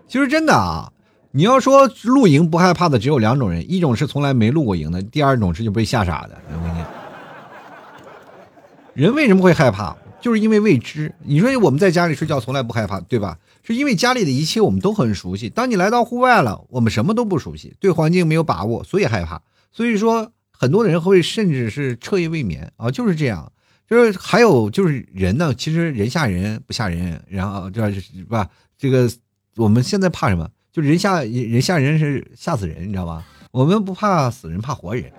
[0.07, 0.89] 其实真的啊，
[1.31, 6.37] 你要说露营不害怕的只有两种人，一种是从来没露过营的，第二种是就被吓傻的。
[8.93, 9.95] 人为什么会害怕？
[10.19, 11.13] 就是因为未知。
[11.23, 13.37] 你说我们在家里睡觉从来不害怕，对吧？
[13.63, 15.49] 是因为家里的一切我们都很熟悉。
[15.49, 19.41] 当你来到户外了，我们什么都不熟悉，对环境没有把握，所以害怕。
[19.71, 23.51] 所以说，很多人会甚至是彻夜未眠啊，就是这样。
[23.89, 28.49] 就是还有就是人呢，其实人吓人不吓人，然后这是吧？
[28.77, 29.09] 这个
[29.55, 30.49] 我们现在怕什么？
[30.71, 33.23] 就人吓人吓人是吓死人，你知道吧？
[33.51, 35.11] 我们不怕死人，怕活人。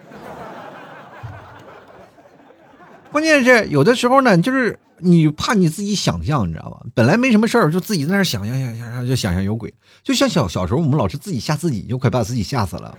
[3.10, 6.80] 关键是有的时候呢，就是你怕你自己想象，你知道吧？
[6.94, 9.72] 本来没什么事儿，就自己在那想想想想，就想象有鬼。
[10.02, 12.96] 就像小小时候，我们老是自己吓自己，就快把自己吓死了。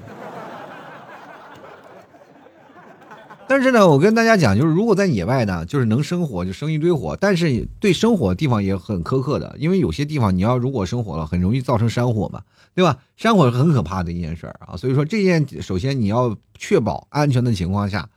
[3.47, 12.41] 但是呢，我跟大家讲，就是如果在野外呢，就是能生火就生一堆火，但是对生火地方也很苛刻的，因为有些地方你要如果生火了，很容易造成山火嘛，
[12.75, 12.97] 对吧？
[13.17, 14.77] 山火是很可怕的一件事儿啊。
[14.77, 18.07] 所以说这件，首先你要确保安全的情况下。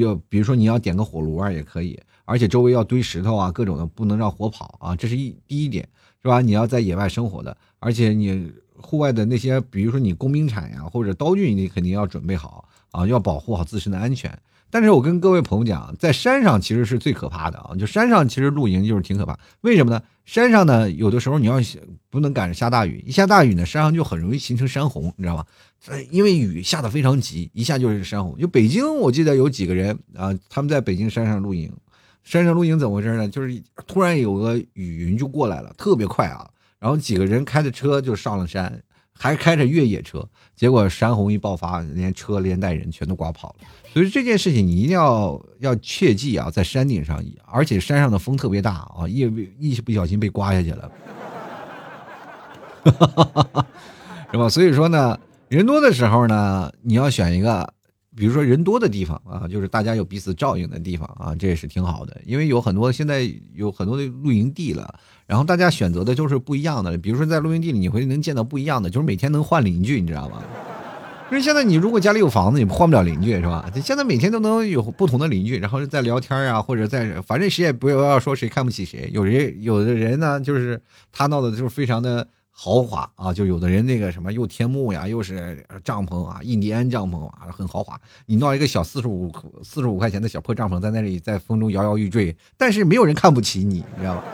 [0.00, 1.96] 要比如说你要点个火炉啊，也可以，
[2.26, 5.88] 而且周围要堆石头啊，各种的不能让火跑啊，这是一第一点，
[6.20, 6.42] 是吧？
[6.42, 14.38] 你要在野外生活的，而且你户外的那些，比如说你工兵铲呀或者刀具，你肯定要准备好啊，要保护好自身的安全。
[14.68, 17.70] 但是我跟各位朋友讲，在山上其实是最可怕的啊！
[17.78, 20.02] 就山上其实露营就是挺可怕，为什么呢？
[20.24, 21.60] 山上呢，有的时候你要
[22.10, 25.46] 不能赶上下大雨，一下大雨呢，山上就很容易形成山洪，你知道吗？
[26.10, 28.36] 因为雨下的非常急，一下就是山洪。
[28.36, 31.72] 就北京，我记得有几个人啊，他们在北京山上露营，
[32.26, 33.28] 山上露营怎么回事呢？
[33.28, 38.82] 就是突然有个雨云就过来了，特别快啊，然后几个人开着车就上了山。
[39.18, 40.22] 还开着越野车，
[40.54, 43.66] 结果山洪一爆发，连车连带人全都刮跑了。
[43.90, 49.20] 所以这件事情你一定要要切记啊，在山顶上，而且山上的风特别大啊，一
[49.58, 50.92] 一不小心被刮下去了，
[54.30, 54.46] 是吧？
[54.50, 57.72] 所以说呢，人多的时候呢，你要选一个。
[58.16, 62.18] 比如说人多的地方啊，就是大家有彼此照应的地方啊，这也是挺好的。
[62.24, 66.96] 因为有很多现在有很多的露营地了，然后大家选择的就是不一样的。
[66.96, 70.42] 比如说在露营地里，你会能见到不一样的，就是每天能换邻居，你知道吗？
[71.28, 73.68] 因为现在你如果家里有房子，你换不了邻居是吧？
[73.82, 79.10] 现在每天都能有不同的邻居，然后在聊天啊，或者在反正谁也不要说谁看不起谁。
[79.12, 88.00] 有人有的人呢，就是他闹的就是非常的豪华啊，就有的人那个什么又天幕呀，又是帐篷啊，印第安帐篷啊，很豪华。
[88.24, 89.30] 你弄一个小四十五
[89.62, 94.24] 四十五块钱的小破帐篷在那里，在风中摇摇欲坠，但是没有人看不起你，你知道吧？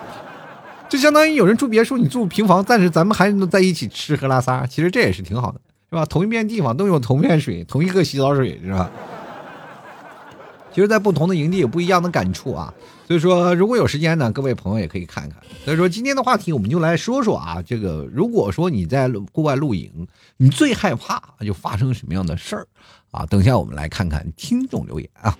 [0.88, 6.06] 就相当于有人住别墅，你住平房，但是咱们还能在一起吃喝拉撒，其实这也是挺好的，是吧？
[6.06, 8.88] 同一片地方都有同片水，同一个洗澡水，是吧？
[10.72, 12.72] 其实，在不同的营地有不一样的感触啊。
[13.12, 15.38] 所以说，如果有时间呢，各位朋友也可以看看。
[15.66, 22.66] 所以说，今天的话题我们就来说说啊，这个如果说你在户外露营，你最害怕就发生什么样的事儿
[23.10, 23.26] 啊？
[23.26, 25.36] 等一下我们来看看听众留言啊。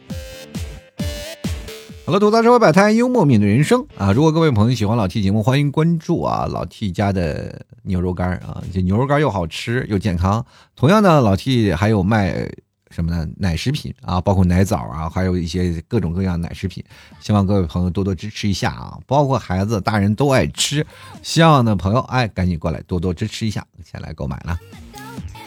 [2.05, 4.13] 好了，吐槽社会百态，幽默面对人生啊！
[4.13, 10.45] 如果各位朋友喜欢老 T 节目，欢迎关注啊老 T 家的牛肉干啊，这牛肉干又好吃又健康。
[10.77, 12.47] 同样呢，老 T 还有卖。
[12.93, 13.27] 什么呢？
[13.39, 16.85] 奶食品啊，包括奶枣啊，还有一些各种各样奶食品，
[17.21, 18.99] 希望各位朋友多多支持一下啊！
[19.07, 20.87] 包括孩子、大人都爱吃，
[21.23, 24.59] 希望的朋友哎，赶紧过来多多支持一下，前来购买了。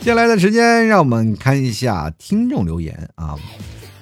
[0.02, 3.38] 接下来的时间，让我们看一下听众留言啊。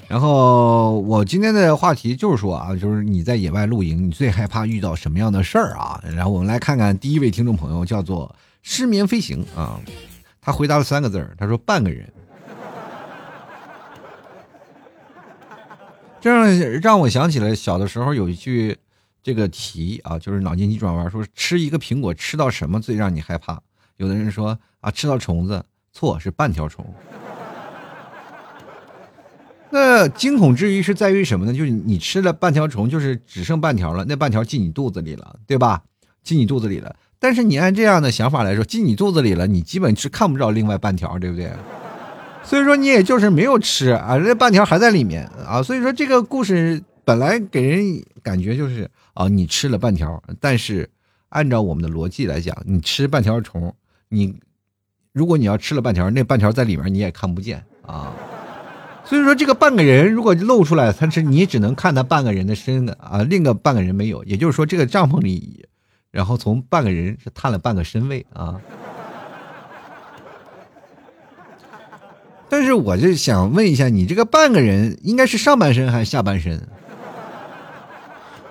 [0.07, 6.01] 然后我今天的话题就是说啊，就是你在野外露营，你最害怕遇到什么样的事儿啊？
[6.15, 9.79] 然后我们来看看第一位听众朋友叫做失眠飞行啊，
[10.41, 12.07] 他回答了三个字儿，他说半个人。
[16.23, 18.77] 这让让我想起了小的时候有一句
[19.21, 23.61] 这个题啊，就是脑筋急转弯，说吃一个苹果吃到什么最让你害怕？
[23.97, 26.85] 有的人说啊，吃到虫子，错是半条虫。
[29.69, 31.53] 那惊恐之余是在于什么呢？
[31.53, 35.83] 就是你吃了半条虫，就是只剩半条了，那半条进你肚子里了，对吧？
[36.23, 36.95] 进你肚子里了。
[37.19, 41.51] 但是你按这样的想法来说，进你肚子里了，你基本是看不着另外半条，对不对？
[42.43, 45.63] 所以说你也就是没有吃啊，这半条还在里面啊。
[45.63, 50.89] 所以说这个故事本来给人感觉就是啊，你吃了半条，但是
[51.29, 53.73] 按照我们的逻辑来讲，你吃半条虫，
[54.09, 54.39] 你
[55.13, 58.13] 如果你要吃了半条，那半条在里面你也看不见啊。
[59.05, 64.23] 所以说这个半个人如果露出来，他是你只能看他半个人的身的啊，另个半个人没有。
[64.23, 65.65] 也就是说这个帐篷里，
[66.11, 68.61] 然后从半个人是探了半个身位啊。
[72.53, 76.61] 但是我就想问一下，你这个半个人应该是上半身还是下半身？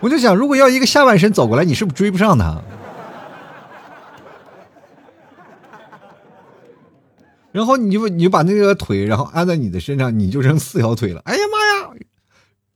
[0.01, 2.61] 我就想，如果要一个下半身走过来，你是不是追不上他？
[7.53, 11.23] 然后你就你就把那个腿，然后安在你的身上，你就剩四条腿了。
[11.25, 11.95] 哎呀妈呀，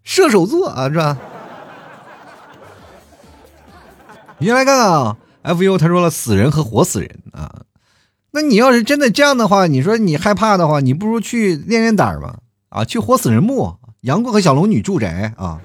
[0.04, 1.18] 射手座啊，是吧？
[4.38, 7.65] 你先来看看啊，F U 他说了，死人和活死人啊。
[8.36, 15.58] 那你要是真的这样的话，你说你害怕的话，你不如去练练胆儿吧，啊，去活死人墓，杨过和小龙女住宅啊。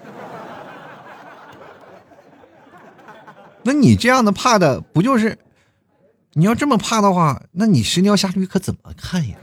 [3.63, 5.37] 那你这样的怕的不就是？
[6.31, 9.35] 你要这么怕的话，那你神雕侠侣可怎么看呀？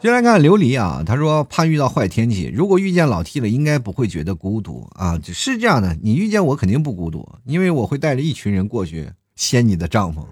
[0.00, 5.20] 先来看琉璃啊，他说怕遇到坏天气，如果遇见老 T 了，应该不会觉得孤独啊。
[5.22, 9.10] 是这样的，你遇见我肯定不孤独，因为我会带着一群人过去。
[9.40, 10.22] 掀你的帐篷！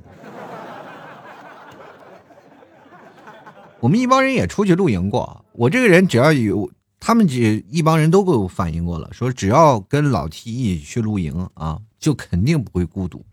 [3.81, 5.47] 我们一帮人也出去露营过。
[5.53, 13.25] 我这个人只要有他们几一帮人都给我反映过了，说只要跟老 T 一起去露营啊，就肯定不会孤独。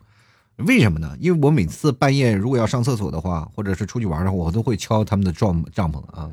[0.56, 1.14] 为什么呢？
[1.20, 6.32] 因为我每次半夜如果要上厕所的话，或者是出去玩的话，我都会敲他们的帐帐篷啊。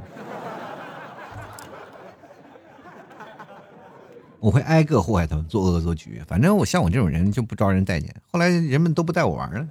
[4.42, 6.20] 我会挨个祸害他们，做恶作剧。
[6.26, 8.12] 反正我像我这种人就不招人待见。
[8.28, 9.68] 后来人们都不带我玩了。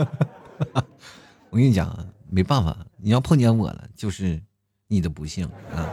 [1.50, 1.94] 我跟你讲，
[2.30, 4.40] 没办法，你要碰见我了，就是
[4.88, 5.84] 你的不幸啊。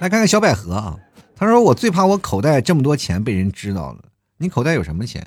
[0.00, 0.98] 来看看小百合啊，
[1.36, 4.00] 他说我最怕我口袋这么多钱被人知道了。
[4.38, 5.24] 你口袋有什么钱？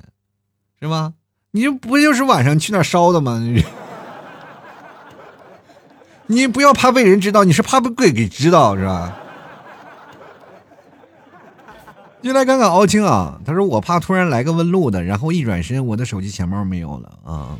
[0.81, 1.13] 是吗？
[1.51, 3.41] 你这不就是晚上去那烧的吗？
[6.27, 9.17] 你不要怕被人知道，你是怕被鬼给知道是吧？
[12.21, 17.57] 进来看看敖青啊，他说我怕突然来个问路的，然后一转身，我的手机钱包没有了啊！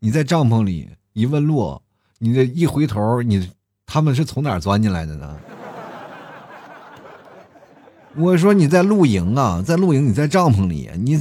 [0.00, 1.80] 你在帐篷里一问路，
[2.18, 3.50] 你这一回头，你
[3.86, 5.36] 他们是从哪钻进来的呢？
[8.16, 11.16] 我说你在露营啊，在露营，你在帐篷里，你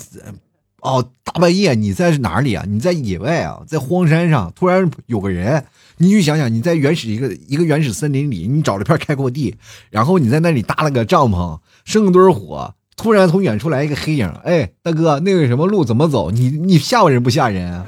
[0.81, 2.65] 哦，大半夜你在哪里啊？
[2.67, 5.63] 你在野外啊，在荒山上，突然有个人。
[5.97, 9.55] 你去想想，你在原始一个一个原始森林里，你找了片开阔地，
[9.91, 16.31] 然后你在那里搭了个帐篷，生了堆火，突然从远处来一个黑影，哎，大哥，那个什么路怎么走？
[16.31, 17.83] 你你吓唬人不吓人？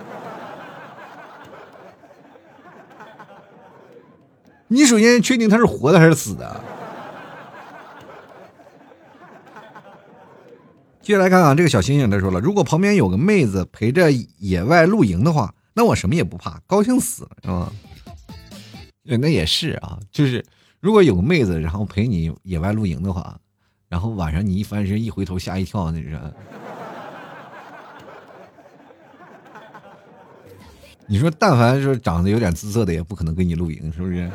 [4.68, 6.62] 你首先确定他是活的还是死的？
[11.04, 17.74] 接下来看看这个小星星，他说了，如果旁边有个妹子陪着野外露营的话，那我什么也不怕，高兴死了，是吧？
[19.04, 20.46] 那也是啊，就是
[20.80, 23.38] 如果有个妹子，然后陪你野外露营的话，
[23.90, 26.18] 然后晚上你一翻身一回头吓一跳，那是。
[31.06, 34.32] 你说，但凡说长得有点姿色的，也不可能跟你露营，是不是？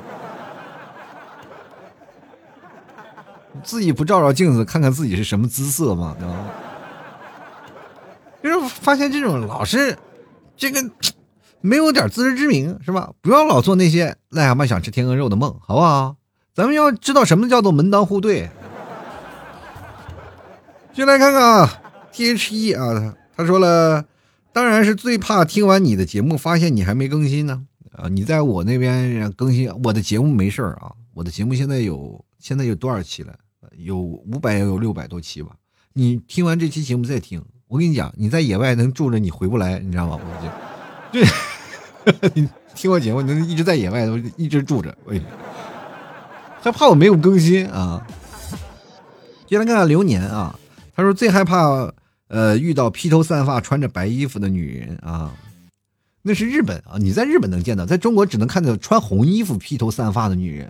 [3.64, 6.16] 自己不照照镜子，看看自己是什么姿色吗？
[6.18, 6.34] 对吧？
[8.42, 9.96] 就是发现这种老是
[10.56, 10.80] 这个
[11.60, 13.10] 没有点自知之明，是吧？
[13.20, 16.16] 不要老做那些癞蛤蟆想吃天鹅肉的梦，好不好？
[16.54, 18.48] 咱们要知道什么叫做门当户对。
[20.92, 21.80] 就来看看啊
[22.12, 24.04] ，T H E 啊，他说了。
[24.50, 27.62] 当然是最怕听完你的节目，发现你还没更新呢。
[27.92, 30.90] 啊，你在我那边更新我的节目没事儿啊。
[31.14, 33.32] 我的节目现在有现在有多少期了？
[33.78, 35.50] 有五百，有六百多期吧。
[35.92, 40.20] 你听完这期节目再听，我跟你讲，你在野外能住着，你回不来，你知道吗？
[40.20, 40.28] 我
[41.12, 41.22] 就，
[42.20, 44.06] 对， 你听我节目能一直在野外
[44.36, 45.14] 一直住着，我
[46.60, 48.06] 还怕我没有更新啊？
[49.46, 50.58] 接来看看流年啊，
[50.94, 51.92] 他说最害怕。
[52.30, 55.32] 呃，遇到披头散发、穿着白衣服的女人啊，
[56.20, 56.98] 那是日本啊！
[56.98, 60.68] 你在日本能见到，在中国只能看到穿红衣服、披头散发的女人，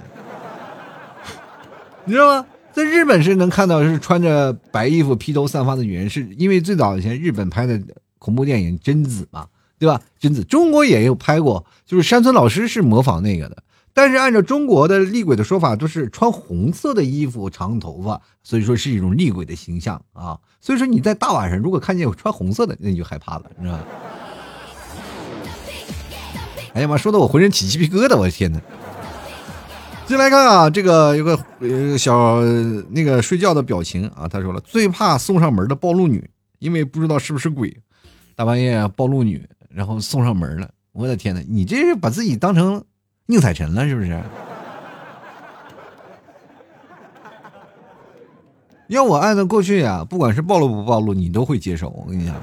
[2.06, 2.46] 你知道吗？
[2.78, 7.78] 在日本是能看到是穿着白衣服、披头散发的女人，是因为最早以前日本拍的
[8.18, 9.48] 恐怖电影《贞子》嘛，
[9.78, 10.00] 对吧？
[10.18, 13.64] 贞子，中国也有拍过，就是山村老师是模仿那个的。
[13.92, 20.38] 但是按照中国的厉鬼的说法，都是穿红色的衣服、长头发，所以说是一种厉鬼的形象啊。
[20.60, 23.84] 所以说你在大晚上如果看见有穿红色的，那你就害怕了，是吧？
[26.74, 28.60] 哎呀妈，说的我浑身起鸡皮疙瘩，我的天哪！
[30.08, 32.40] 进来看啊，这个有个呃小
[32.88, 36.30] 那个睡觉的表情啊，他说了最怕送上门的暴露女，
[36.60, 37.76] 因为不知道是不是鬼，
[38.34, 42.82] 大半夜暴露女，然后送上门了，我的天哪，你这是把自己当成。
[43.26, 44.18] 宁采臣了是不是？
[48.86, 51.90] 要我按照过去呀，不管是暴露不暴露，你都会接受。
[51.90, 52.34] 我跟你讲，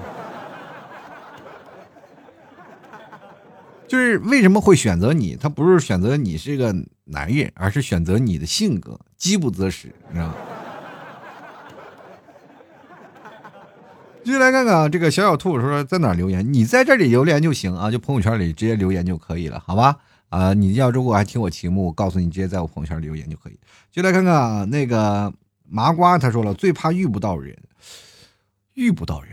[3.88, 5.36] 就是为什么会选择你？
[5.36, 6.75] 他不是选择你是个
[7.05, 10.36] 男人，而是选择你的性格，饥不择食，你知道吗？
[14.23, 16.51] 继续来看看这个小小兔说在哪留言？
[16.51, 19.97] 你在这里留言就行啊，就朋友圈里直接留言就可以了，好吧？
[20.29, 23.59] 啊，你要如果还听我节目，我告诉你，直接在我朋友圈留言就可以。
[23.91, 25.31] 就来看看啊，那个
[25.69, 27.55] 麻瓜他说了，最怕遇不到人，
[28.73, 29.31] 遇不到人。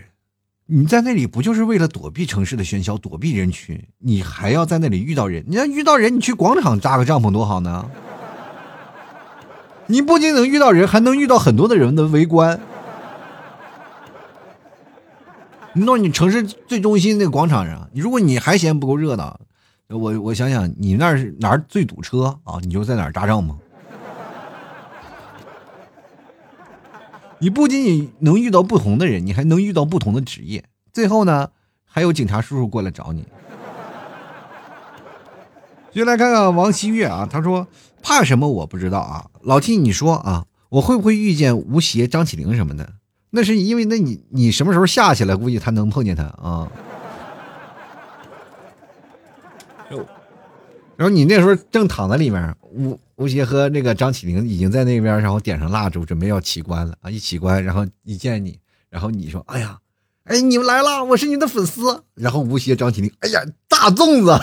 [0.75, 3.79] 你在那里不就是为了躲避城市的喧嚣，躲避人群？
[3.99, 5.45] 你还要在那里遇到人？
[5.47, 7.91] 你要遇到人，你去广场扎个帐篷多好呢？
[9.87, 12.59] 你不仅能遇到人，还能遇到很多的人的围观。
[15.75, 19.39] 你到你城市最中心那个广场上，如果你还嫌不够热闹。
[19.89, 22.59] 我我想想，你那是哪儿最堵车啊？
[22.63, 23.55] 你就在哪儿扎帐篷。
[27.43, 30.63] 你不仅仅能遇到不同的人，你还能遇到不同的职业。
[30.93, 31.51] 最后呢，
[31.85, 33.27] 还有警察叔叔过来找你。
[35.91, 37.67] 就来看看王希月啊，他说
[38.01, 39.27] 怕什么我不知道啊。
[39.41, 42.89] 老 T 你说啊，我会不会遇见吴邪、张起灵什么的？
[43.31, 45.37] 那是因为那你你什么时候下去了？
[45.37, 46.71] 估计他能碰见他啊。
[50.97, 57.09] 然后你那时候正躺在里面，吴吴邪和那个张起灵已经在那边，然后点上蜡烛，准备要起棺了啊！
[57.09, 58.59] 一起棺，然后一见你，
[58.91, 59.79] 然后你说：“哎呀，
[60.25, 64.37] 哎，你们来了，我是你的粉丝。”然后吴邪、张起灵，哎呀，大粽子！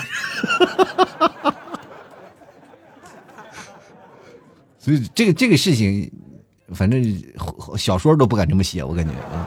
[4.79, 6.09] 所以这个这个事情，
[6.73, 7.03] 反正
[7.77, 9.45] 小说都不敢这么写，我感觉啊。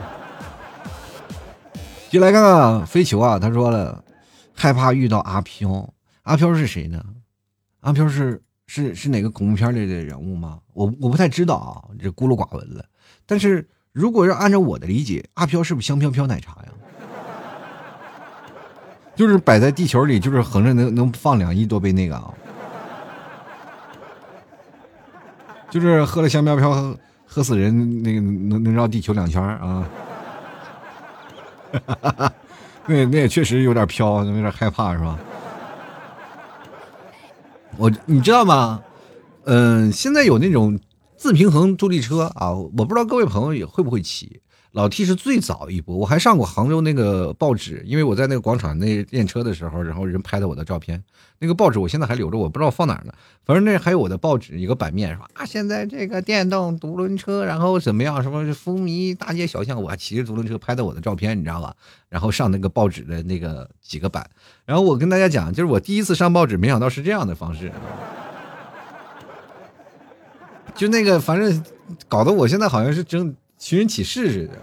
[2.10, 4.04] 就来看看飞球啊，他说了，
[4.52, 5.94] 害怕遇到阿飘。
[6.24, 7.02] 阿飘是谁呢？
[7.80, 8.42] 阿飘是
[8.74, 10.58] 是是哪个恐怖片里的人物吗？
[10.72, 12.82] 我我不太知道啊，这孤陋寡闻了。
[13.26, 16.72] 但是如果要按照我的理解，阿飘是不是香飘飘奶茶呀？
[19.14, 22.32] 就是摆在地球里，就是横着能能放两亿多杯那个啊，
[25.68, 26.96] 就是喝了香飘飘
[27.26, 29.86] 喝死人，那个能能绕地球两圈啊。
[32.88, 35.18] 那那也确实有点飘，有点害怕是吧？
[37.78, 38.82] 我你知道吗？
[39.44, 40.78] 嗯，现在有那种
[41.16, 44.41] 自平衡助力车啊，我不知道各位朋友也会不会骑。
[44.72, 51.02] 老 T 是最早一波，我还上过杭州那个报纸，因为我在那个广场那练车的时候，然后人拍的我的照片，
[51.40, 53.12] 那个报纸我现在还留着，我不知道放哪儿呢。
[53.44, 61.76] 反正那还有我的报纸一个版面，说啊，现在这个电动独轮车，然后怎么样，什么风靡大街小巷，我还骑着独轮车拍的我的照片，你知道吧？
[62.08, 64.26] 然后上那个报纸的那个几个版，
[64.64, 67.70] 然后我跟大家讲，就是我第一次上报纸，没想到是这样的方式。
[70.74, 71.62] 就那个，反正
[72.08, 74.56] 搞得我现在好像是真寻人启事似的。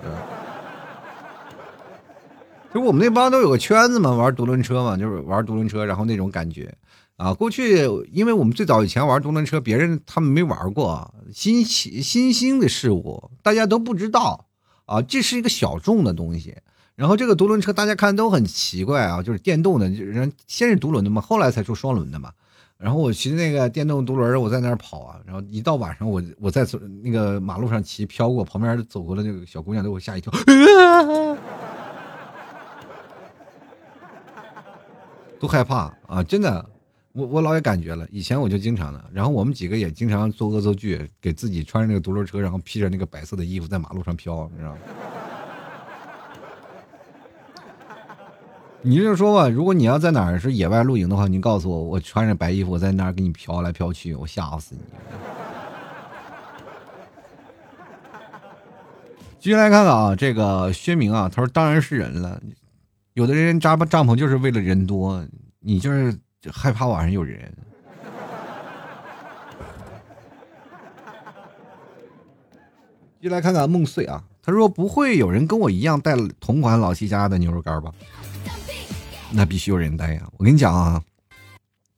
[2.73, 6.75] 就我们那帮都有个圈子嘛，玩独轮车嘛，就是玩独轮车，然后那种感觉
[7.15, 7.33] 啊。
[7.33, 14.47] 过去因为我们最早以前玩独轮车，别人他们没玩过，新奇新兴的事物，大家都不知道
[14.85, 15.01] 啊。
[15.01, 16.57] 这是一个小众的东西。
[16.97, 22.33] 然后这个独轮车大家看都很奇怪啊，就是电动的，人先是独轮的嘛，后来才出双轮的嘛。
[22.79, 25.19] 然后我骑那个电动独轮，我在那儿跑啊。
[25.25, 26.65] 然后一到晚上，我我在
[27.03, 30.31] 那个马路上骑，飘过旁边走过的那个小姑娘，都给我吓一跳，
[35.37, 36.23] 都害怕啊！
[36.23, 36.65] 真的，
[37.11, 38.07] 我我老有感觉了。
[38.11, 44.77] 以前我就经常的，然后我们几个也经常做恶作剧，给自己穿着那个独轮车，然后披着那个白色的衣服在马路上飘，你知道吗？
[48.81, 54.81] 你就说吧，如果你要在哪儿是野外露营的话，你告诉我，我穿着白衣服，我在那儿给你飘来飘去，我吓死你。
[59.37, 62.41] 继续来看看啊，这个薛明啊，他说当然是人了，
[63.13, 65.25] 有的人扎帐篷就是为了人多，
[65.59, 66.17] 你就是
[66.51, 67.53] 害怕晚上有人。
[73.21, 77.91] 继续来看看梦碎啊，他说不会有人跟我一样带同款老七家的牛肉干吧？
[79.31, 80.27] 那必须有人带呀！
[80.37, 81.01] 我跟你讲啊，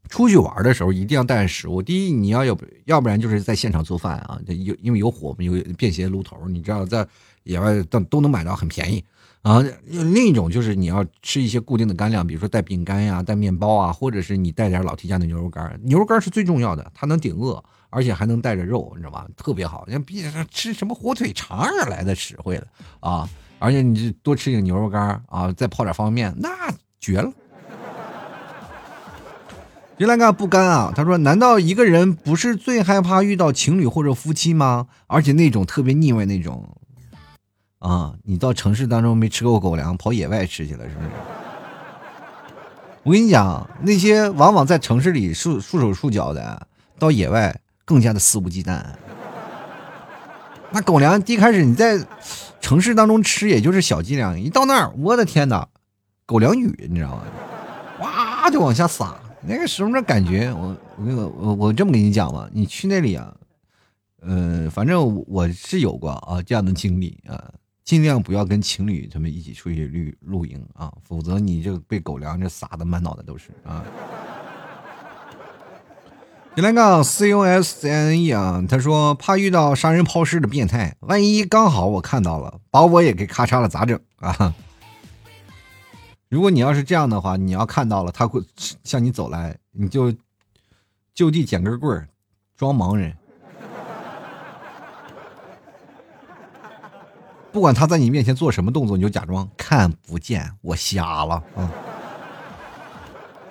[0.09, 1.81] 出去玩的时候一定要带食物。
[1.81, 7.07] 第一，你要有，要不然就是在现场做饭啊，有因为有火嘛，有便携炉头，你知道在
[7.43, 9.03] 野外都都能买到，很便宜
[9.43, 9.63] 啊。
[9.87, 15.79] 另一种就是你要吃一些固定的干粮，比如说带饼干呀、带面包啊，或者是你带点老 T 家的牛肉干。
[15.83, 19.25] 牛肉干是最重要的，它能顶饿，而且还能带着肉，你知道吧？
[19.37, 22.67] 特别好，像比吃什么火腿肠来的实惠了
[22.99, 23.29] 啊！
[23.59, 26.49] 而且你多吃点牛肉干啊，再泡点方便面，那。
[27.01, 27.31] 绝了！
[29.97, 30.93] 原来干不甘啊？
[30.95, 34.87] 他说：“难道一个人不是最害怕遇到情侣或者夫妻吗？
[35.07, 36.67] 而且那种特别腻歪那种
[37.79, 38.13] 啊！
[38.23, 41.09] 你到城市当中没吃过狗粮，跑野外吃去了是不是？
[43.03, 46.67] 我跟你讲，那些往往在城市里束束手束脚的，
[46.99, 48.79] 到野外更加的肆无忌惮。
[50.71, 51.99] 那狗粮一开始你在
[52.59, 55.67] 城市当中吃，也就是小剂量，一到那儿，我的天哪！”
[56.31, 57.23] 狗粮雨，你知道吗？
[57.99, 59.13] 哇，就往下撒。
[59.41, 63.35] 那个时候那感觉，我我我我这么跟你讲吧，你去那里啊，
[64.21, 67.51] 嗯，反正我是有过啊这样的经历啊，
[67.83, 73.83] 尽量不要跟情侣他们一起出去露露营啊，否则你就被狗粮这撒的满脑袋都是啊。
[76.55, 84.55] 你来杠 C U S N E 啊，他说怕遇到杀人抛尸的变态，万一刚好我看到了，把我也给咔嚓了，咋整啊？
[86.31, 88.41] 如果你要是这样的话，你要看到了他会
[88.85, 90.13] 向你走来，你就
[91.13, 92.07] 就地捡根棍儿，
[92.55, 93.13] 装盲人，
[97.51, 101.43] 不管他在你面前做什么动作，你就假装看不见，我瞎了。
[101.57, 101.69] 啊！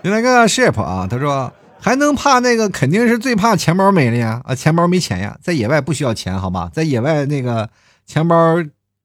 [0.01, 4.41] 另来个 ship 啊，他说还能怕那个，肯定是最怕钱包没了呀？
[4.47, 7.69] 啊，钱包没钱呀，在野外不需要钱好吗，在野外那个
[8.07, 8.57] 钱包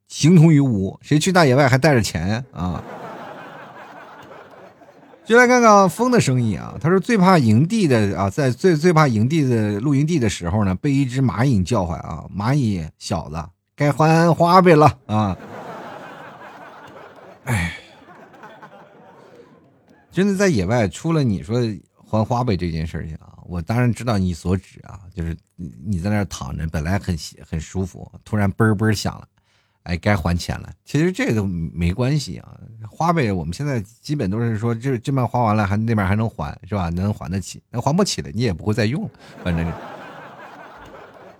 [0.07, 2.81] 形同于无，谁去大野外还带着钱啊？
[5.25, 6.77] 就来看看风的声音啊！
[6.79, 12.23] 他说最怕营地的啊，在最最怕营地的露营地的时候呢，被一只蚂蚁叫唤啊！
[12.31, 13.43] 蚂蚁小子，
[13.75, 15.35] 该还花呗了啊！
[17.45, 17.75] 哎，
[20.11, 21.59] 真的在野外，除了你说
[22.07, 27.17] 还花呗这件事情啊，我当然知道你所指啊，就是你在那躺着，本来很
[27.49, 29.27] 很舒服，突然嘣嘣响了。
[29.85, 30.69] 哎，该还钱了。
[30.83, 32.57] 其实这个没关系啊，
[32.89, 36.89] 花呗我们现在基本都是说，这这边花完了，还那边还能还，是吧？
[36.89, 39.07] 能还得起，那还不起了，你也不会再用，
[39.43, 39.71] 反正。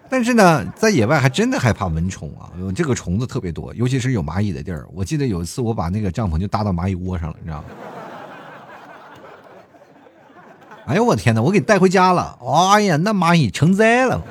[0.08, 4.88] 但是呢，在野外还真的害怕蚊虫啊，这个虫子特别多，尤其是有蚂蚁的地儿。
[4.94, 7.66] 我记得有一次，我把那个帐篷就搭到蚂蚁窝上了，你知道吗？
[10.86, 12.38] 哎呦我天哪，我给带回家了。
[12.72, 14.24] 哎呀，那蚂蚁成灾了。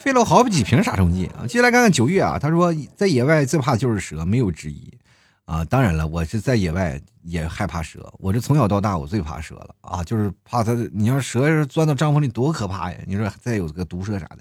[0.00, 1.44] 费了好几瓶杀虫剂啊！
[1.46, 4.90] 接下来看看九月啊，他说在野外最怕就是蛇，没有之一
[5.44, 5.62] 啊。
[5.66, 10.72] 当然了，我是在野外也害怕蛇，我这从小到大我最怕蛇了啊，就是怕它。
[10.94, 12.96] 你要蛇要是钻到帐篷里多可怕呀！
[13.06, 14.38] 你说再有个毒蛇啥的，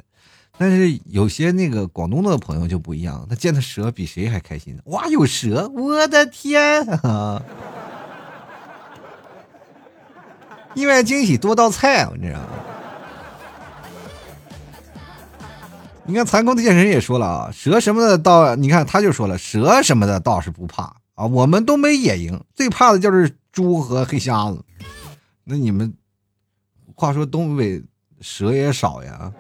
[0.58, 4.80] 但是有些那个广东的朋友就不一样，他见到蛇比谁还开心。
[4.86, 5.70] 哇，有蛇！
[5.76, 7.44] 我的天啊！
[10.74, 12.48] 意外惊喜多道菜，你知道吗？
[16.10, 24.66] 你看残酷的剑神也说了啊，蛇什么的倒，你看他就说了，蛇什么的倒是不怕啊，我们东北野营最怕的就是猪和黑瞎子。
[25.44, 25.94] 那你们，
[26.96, 27.84] 话说东北
[28.22, 29.32] 蛇也少呀。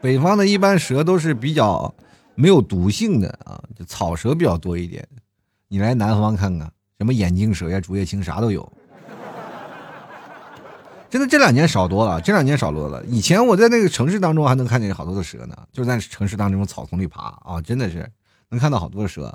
[0.00, 1.94] 北方的一般蛇都是比较
[2.34, 5.06] 没有毒性的啊，就草蛇比较多一点。
[5.68, 8.72] 你来南方看看，什么眼镜蛇呀、竹叶青啥都有。
[11.10, 13.02] 真的这两年少多了，这两年少多了。
[13.06, 18.06] 以前我在那个城市当中还能看见好多的蛇呢，就在城市当中草丛里爬啊，真的是
[18.50, 19.34] 能看到好多的蛇。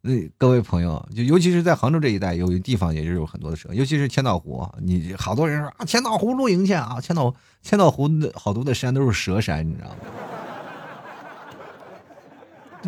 [0.00, 4.64] 那各位朋友，就尤其是在杭州这一带，有地方也是有很多的蛇，尤其是千岛湖。
[4.80, 9.96] 你好多人说啊，千岛湖露营去啊，千岛千岛湖的好多的山都是蛇山，你知道吗？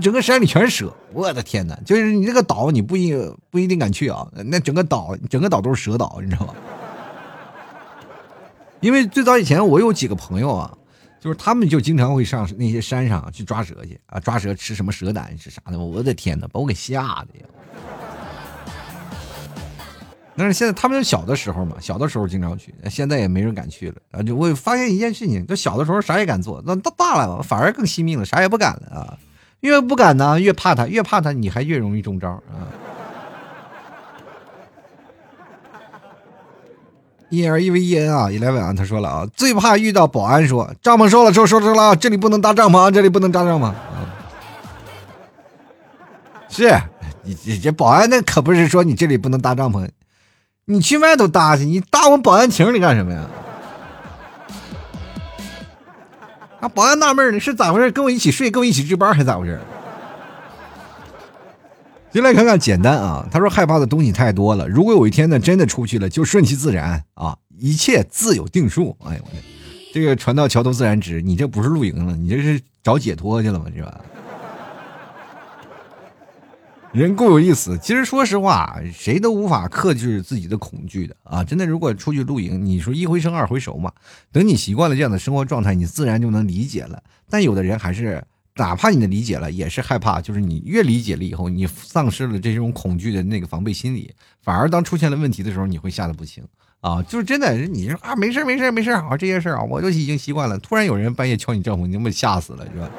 [0.00, 1.76] 整个山里全是蛇，我的天哪！
[1.84, 3.12] 就是你这个岛，你不一
[3.50, 6.54] 不一定敢去啊，那整个岛整个岛都是蛇岛，你知道吗？
[8.80, 10.76] 因为最早以前我有几个朋友啊。
[11.22, 17.44] 就是他们就经常会上那些山上去抓蛇去啊，抓蛇吃什么蛇胆是啥的，我的天哪，把我给吓的呀！
[20.34, 24.22] 但是现在他们小的时候嘛，小的时候经常去，现在也没人敢去了啊。
[24.22, 29.18] 就我发现一件事情，就小的时候啥也敢做，那到大了反而更惜命了，啥也不敢了啊。
[29.60, 32.64] 越不敢呢，越怕他，越怕他，你还越容易中招啊。
[37.30, 43.74] E L E V E N 啊，Eleven 啊，他说了啊，最怕遇到保安说帐篷收了，收收收了，这里不能搭帐篷，这里不能搭帐篷啊。
[46.48, 46.76] 是
[47.22, 49.88] 你这这保安那可不是说你这里不能搭帐篷，
[50.64, 53.24] 你去外头搭去，你搭我们保安亭里干什么呀？
[56.60, 57.92] 啊，保安纳闷呢，是咋回事？
[57.92, 59.60] 跟我一起睡，跟我一起值班，还咋回事？
[62.12, 63.24] 进来看看，简单啊。
[63.30, 68.96] 他说害怕的东西太多了，如果有一天呢，真的出去了，就顺其自然啊，一切自有定数。
[69.04, 69.42] 哎呦我天，
[69.94, 73.66] 这个船到桥头自然直，你这不是露营了，你这是找解脱去了吗？
[73.74, 74.00] 是吧？
[76.92, 81.44] 人够有意思，其实说实话，谁都无法克制自己的恐惧的啊！
[81.44, 83.92] 真的，如果出去露营，你说一回生二回熟嘛，
[84.32, 87.00] 等你习惯了这样的生活状态，你自然就能理解了。
[87.28, 88.20] 但有的人还是。
[88.56, 90.20] 哪怕你的理解了，也是害怕。
[90.20, 96.44] 就是你越理解了以后，你丧失了这种恐惧的那个防备心理，反而当出现了问题的时候，你会吓得不轻
[96.80, 97.02] 啊！
[97.08, 100.58] 就是真的，你说啊，没事没事没事啊，这些事儿啊，我都已经习惯了。
[100.58, 102.90] 突然有人半夜敲你帐篷，你被吓死了，是吧？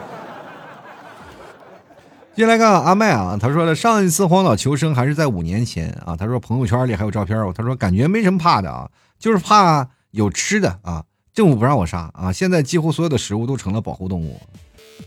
[2.33, 6.15] 接下来看阿麦啊，他说了，上一次荒岛求生还是在五年前啊。
[6.15, 8.89] 他说朋友圈里还有照片他说感觉没什么怕的啊，
[9.19, 11.03] 就是怕有吃的啊。
[11.33, 14.39] 政府不让我杀啊，现在几乎所有的食物都成了保护动物。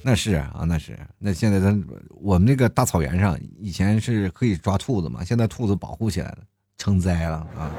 [0.07, 6.39] 那是啊，那是那现在咱我们那个大草原上以前是可以抓兔子嘛，现在兔子保护起来了，
[6.77, 7.73] 成灾了啊。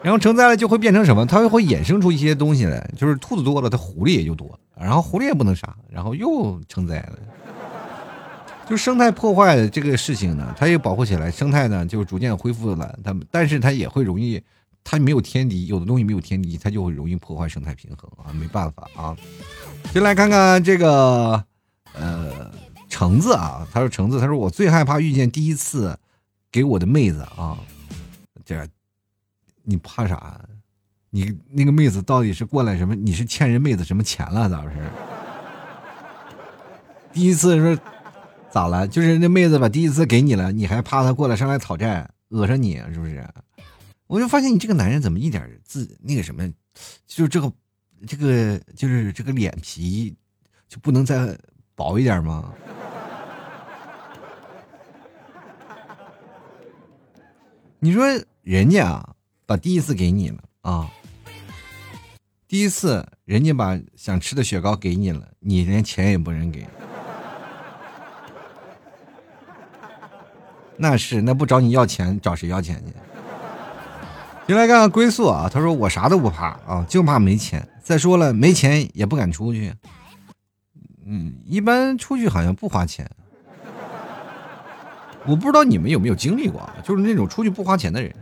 [0.00, 1.26] 然后成灾了就会变成什么？
[1.26, 7.18] 它会衍生出一些东西来，就是兔子多了，它狐狸也就多了，然后狐狸也不能杀，然后又成灾了。
[8.68, 12.96] 就生态破坏这个事情呢，它也保护起来，生态呢就逐渐恢复了。
[13.02, 14.40] 它但是它也会容易，
[14.88, 19.16] 它没有天敌，有的东西没有天敌，它就会容易破坏生态平衡啊，没办法啊。
[19.92, 21.44] 先来看看这个，
[21.92, 22.52] 呃，
[22.88, 25.98] 橙子啊，他说橙子，他说我最害怕遇见第一次
[26.52, 27.58] 给我的妹子啊，
[28.44, 28.64] 这
[29.64, 30.40] 你怕啥？
[31.10, 32.94] 你那个妹子到底是过来什么？
[32.94, 34.48] 你是欠人妹子什么钱了？
[34.48, 34.76] 咋回事？
[37.12, 37.76] 第一次是
[38.50, 38.86] 咋了？
[38.86, 43.26] 就是那妹子把第一次给你了，你还怕她过来上来讨债，讹上你是不是？
[44.06, 46.52] 我就发现你这个男人怎么一点自那个什么，
[47.06, 47.52] 就这个。
[48.06, 50.14] 这个就是这个脸皮，
[50.68, 51.34] 就不能再
[51.74, 52.52] 薄一点吗？
[57.80, 58.04] 你说
[58.42, 59.14] 人家啊，
[59.46, 60.92] 把第一次给你了啊，
[62.46, 66.66] 第一次人家把想吃的雪糕给你了，你连钱也不认给，
[70.76, 72.92] 那是那不找你要钱，找谁要钱去？
[74.46, 77.68] 进来看看归宿啊，他说我啥都不怕啊，就怕没钱。
[77.82, 79.74] 再说了，没钱也不敢出去。
[81.04, 83.10] 嗯，一般出去好像不花钱。
[85.24, 88.14] 我不知道你们有没有经历过，就是那种出去不花钱的人。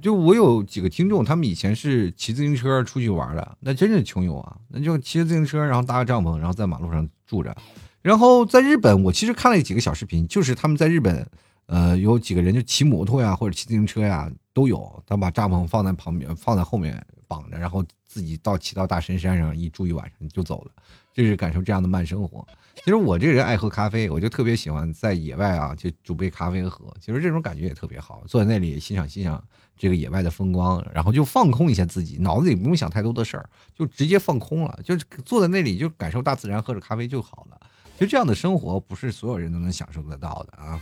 [0.00, 4.56] 就我有几个听众，他们以前是骑自行车出去玩的，那真是穷游啊！
[4.68, 7.54] 那就骑着自行车，然后搭个帐篷，然后在马路上住着。
[8.00, 11.26] 然后在日本，我其实看了几个小视频，就是他们在日本，
[11.66, 15.02] 呃，有几个人就骑摩托呀，或者骑自行车呀，都有。
[15.06, 17.04] 他把帐篷放在旁边，放在后面。
[17.28, 20.70] 绑着，然后自己到骑到大神山上一住一晚上就走了，
[21.12, 22.46] 这是感受这样的慢生活。
[22.76, 26.86] 其实我这人爱喝咖啡，我就特别喜欢在野外啊，就煮杯咖啡喝。
[27.00, 29.42] 其实这种感觉也特别好，坐在那里欣赏欣赏
[29.76, 37.60] 这个野外的风光，然后就放空一下自己，脑子里不用想太多的事儿，就直接放空了，就坐在那里就感受大自然，喝着咖啡就好了。
[37.98, 40.80] 就这样的生活，不是所有人都能享受得到的啊。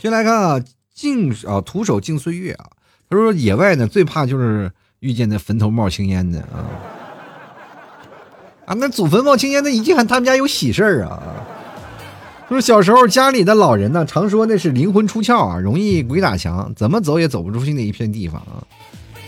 [0.00, 2.70] 先来看啊，静啊，徒手静岁月啊。
[3.10, 6.64] 他说野外呢，最怕就是遇见那坟头冒青烟的啊。
[8.64, 11.22] 啊，那祖坟冒青烟，那一定他们家有喜事儿啊。
[12.48, 18.64] 说小时候家里的老人呢，常说那是灵魂出窍啊，容易鬼打墙，怎么走也走不出去那一片地方啊。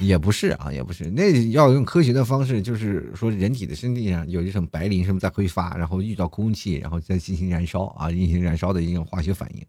[0.00, 9.62] 也不是啊，也不是，那要用科学的方式，就是说人体的身体上有一种白磷什么在挥发，然后遇到空气，然后再进行燃烧啊，进行燃烧的一种化学反应。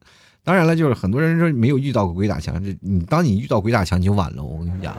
[0.44, 4.96] 当然了，就是很多人说没有遇到过鬼打墙，这你当你遇到鬼打墙你就晚了，我跟你讲。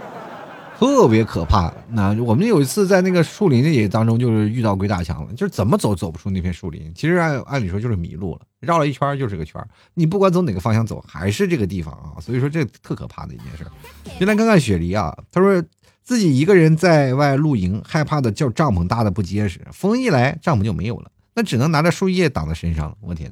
[0.77, 1.73] 特别可怕。
[1.91, 6.93] 那我们有一次在那个树林里当中，就是遇到鬼打墙了，就是怎么走走不出那片树林。
[6.95, 9.65] 其实按按理说就是迷路了，绕了一圈就是个圈
[9.95, 12.21] 你不管走哪个方向走，还是这个地方啊。
[12.21, 13.65] 所以说这特可怕的一件事。
[14.19, 15.63] 先来看看雪梨啊，他说
[16.03, 22.97] 自己一个人在外露营，害怕的叫帐篷搭的不结实，风一来帐篷就没有了，那只能拿着树叶挡在身上了。
[23.01, 23.31] 我天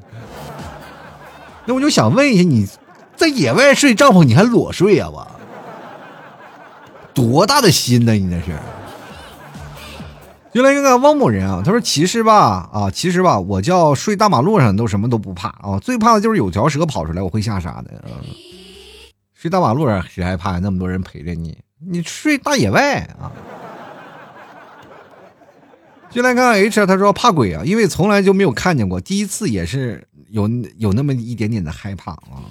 [1.65, 2.69] 那我就想问一下，你
[3.17, 5.09] 在野外睡帐篷，你还裸睡啊？
[5.09, 5.27] 我。
[7.15, 8.13] 多大的心呢？
[8.15, 8.59] 你那是。
[10.53, 17.97] 原来那个汪某人啊，他说：“其实吧，啊，其实吧，我叫睡大马路上都什么都不怕啊，最怕的就是有条蛇跑出来，我会吓傻的。
[18.11, 18.17] 啊。
[19.35, 20.59] 睡大马路上谁害怕？
[20.59, 23.33] 那么多人陪着你，你睡大野外啊。”
[26.13, 30.47] 进来看看 H，他说怕鬼啊，因为从来就没有看见过，第一次也是有
[30.77, 32.45] 有那么一点点的害怕啊。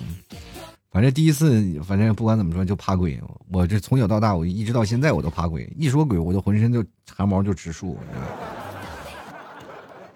[0.90, 3.22] 反正第一次，反正不管怎么说就怕鬼。
[3.52, 5.72] 我这从小到大，我一直到现在我都怕鬼。
[5.78, 6.84] 一说鬼，我就浑身就
[7.16, 7.96] 汗毛就直竖。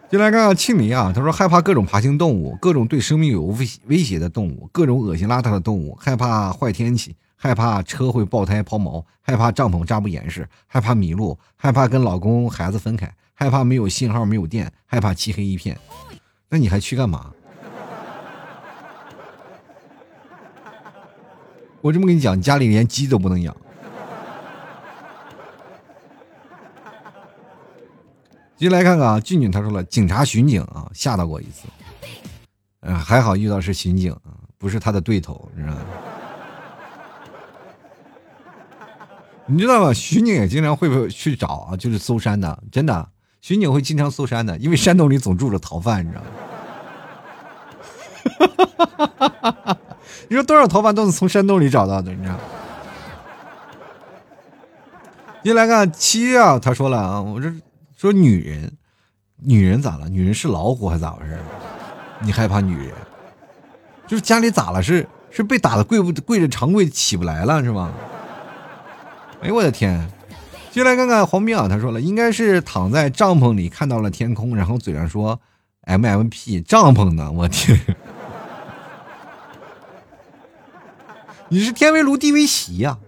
[0.09, 15.79] 进来看看庆林啊，他说害怕各种爬行动物，各种对生命有威威胁的动物，各种恶心邋遢的动物，害怕坏天气，害怕车会爆胎抛锚，害怕帐篷扎不严实，害怕迷路，害怕跟老公孩子分开，害怕没有信号没有电，害怕漆黑一片。
[16.49, 17.31] 那你还去干嘛？
[21.81, 23.55] 我这么跟你讲，家里连鸡都不能养。
[28.55, 31.67] 进来看看啊，俊俊他说了，警察巡警啊，吓到过一次，
[32.79, 34.15] 嗯，还好遇到是巡警，
[34.57, 35.81] 不是他的对头，你知道吗？
[39.45, 39.93] 你知道吗？
[39.93, 41.75] 巡警也经常会会去找啊？
[41.75, 43.09] 就是搜山的，真的，
[43.45, 46.23] 巡警会经常搜山的，因为山洞里总住着逃犯，你知道
[49.67, 49.77] 吗？
[50.27, 52.35] 你说多少逃犯都是从山洞里找到的，你知道？
[55.43, 57.53] 进来看七啊，他说了啊，我这
[57.95, 58.73] 说女人，
[59.35, 60.09] 女人咋了？
[60.09, 61.37] 女人是老虎还是咋回事？
[62.21, 62.95] 你害怕女人？
[64.07, 64.81] 就是家里咋了？
[64.81, 67.93] 是是被打的跪不跪着长跪起不来了是吗？
[69.43, 70.09] 哎呦我的天！
[70.75, 75.39] 进来看看黄斌啊，他说了，应该是躺在帐篷里看到了天空，然后嘴上说
[75.83, 77.79] M M P 帐篷呢，我天！
[81.47, 82.99] 你是天为炉地为席呀！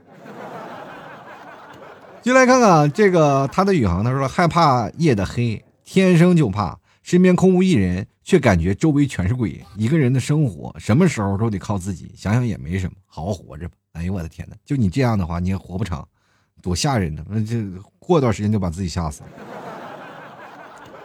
[2.22, 9.62] 进来看看这个他的宇航，他说害怕夜的黑，天生就怕，身边空无一人，却感觉周围全是鬼。
[9.76, 13.76] 一个人的生活，什么时候都得靠自己，想想也没什么，好好活着吧。
[13.92, 14.56] 哎呦我的天哪！
[14.64, 16.08] 就你这样的话，你也活不长，
[16.68, 17.24] 多吓人呢！
[17.30, 17.64] 那这
[17.98, 19.30] 过段时间就把自己吓死了。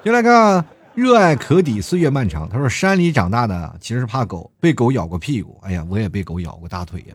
[0.04, 0.64] 就来看。
[0.94, 2.46] 热爱可抵岁月漫长。
[2.46, 5.58] 他说：“山里长大的其实是怕狗，被狗咬过屁股。
[5.62, 7.14] 哎呀，我也被狗咬过大腿呀！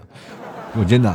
[0.74, 1.14] 我真的，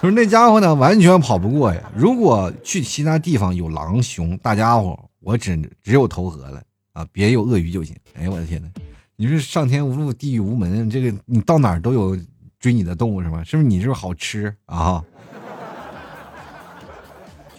[0.00, 1.80] 他说那家伙呢，完全跑不过呀。
[1.94, 6.60] 如果去其他地方有狼熊大家伙，我只只有投河了
[6.94, 7.94] 啊，别有鳄鱼就行。
[8.14, 8.68] 哎呀，我的天哪！
[9.14, 12.18] 你说上天无路，地狱无门，这个你到哪儿都有
[12.58, 13.44] 追你的动物是吗？
[13.44, 15.00] 是不是你就是好吃啊？”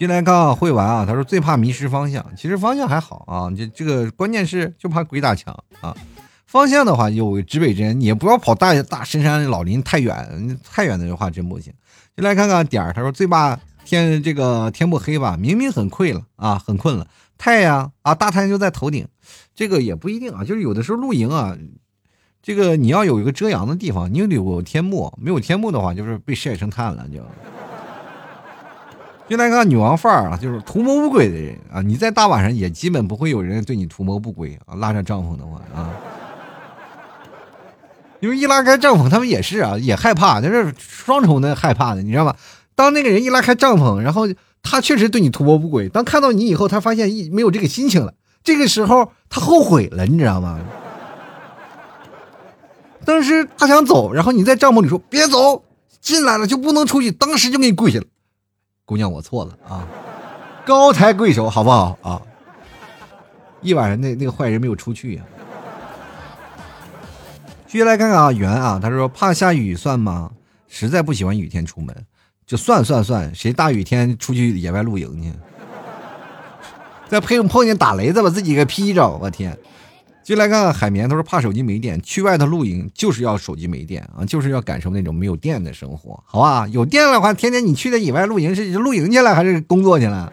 [0.02, 5.96] 进来刚会玩啊，他说最怕迷失方向，其实方向还好啊，这这个关键是就怕鬼打墙啊。
[6.44, 11.72] 方向的话有指北针，你也不要跑大大深山老林太远，太远的话真不行。
[12.16, 17.06] 进来看看点儿，他说最怕天这个天不黑吧，明明很困了啊，很困了，
[17.38, 19.06] 太阳啊大太阳就在头顶，
[19.54, 21.56] 这个也不一定啊，就是有的时候露营啊，
[22.42, 27.24] 这个你要有一个遮阳的地方，你有天幕，没有天幕的话就是被晒成炭了就。
[29.32, 31.80] 就那个女王范儿啊，就是图谋不轨的人啊！
[31.80, 35.88] 你在大晚上也基本不会有人对你图谋不轨啊，拉上帐篷的话啊，
[38.20, 42.36] 因为一拉开帐篷，他们也是啊，也害怕，就是双重的害怕的，你知道吗？
[42.74, 44.28] 当那个人一拉开帐篷，然后
[44.62, 48.12] 他确实对你图谋不轨，当看到你以后，他发现一没有这个心情了，
[48.44, 50.60] 这个时候他后悔了，你知道吗？
[53.06, 55.64] 当时他想走，然后你在帐篷里说别走，
[56.02, 58.04] 进来了就不能出去，当时就给你跪下了。
[58.92, 59.88] 姑娘，我错了啊，
[60.66, 62.20] 高抬贵手，好不好啊？
[63.62, 65.22] 一晚上那那个坏人没有出去呀。
[67.66, 70.30] 继续来看看啊，圆啊，他说怕下雨算吗？
[70.68, 71.96] 实在不喜欢雨天出门，
[72.44, 75.32] 就算算算，谁大雨天出去野外露营去？
[77.08, 79.56] 再碰碰见打雷，再把自己给劈着，我天！
[80.24, 86.66] 就来看看海绵，他说怕手机没电，去外头露营就是要手机没电啊，就是要感受那种没有电的生活，好吧？
[86.68, 90.32] 有电的话，天天你去的野外露营是露营去了还是工作去了？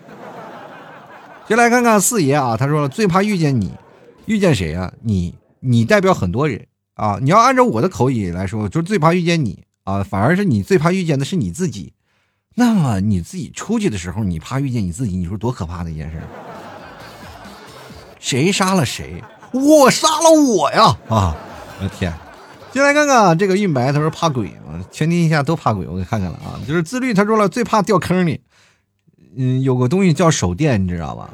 [1.47, 3.73] 就来看看四爷啊，他说最怕遇见你，
[4.25, 4.93] 遇见谁啊？
[5.01, 11.93] 你你代表很多人啊，你要按照我的口语来说，就最怕遇见你啊，反而是你最怕遇见的是你自己。
[12.53, 16.21] 那么你自己出去的时候，你怕遇见你自己，你说多可怕的一件事？
[18.19, 19.23] 谁杀了谁？
[19.51, 20.97] 我杀了我呀！
[21.09, 21.35] 啊，
[21.79, 22.13] 我的天！
[22.71, 25.87] 进来看看这个运白，他说怕鬼嘛，全天下都怕鬼。
[25.87, 28.41] 我给看看了啊，就是自律，他说了最怕掉坑里。
[29.35, 31.29] 嗯，有个东西叫手电，你知道吧？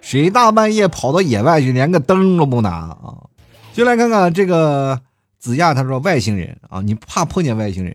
[0.00, 3.26] 谁大半夜跑到野外去，连个灯都不拿啊？
[3.72, 5.00] 进来看看这个
[5.38, 7.92] 子亚，他说外星人啊，你怕碰见外星人？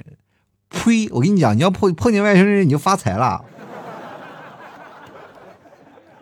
[0.70, 1.10] 呸！
[1.12, 3.44] 我跟你讲，你要碰碰见外星人，你就发财了，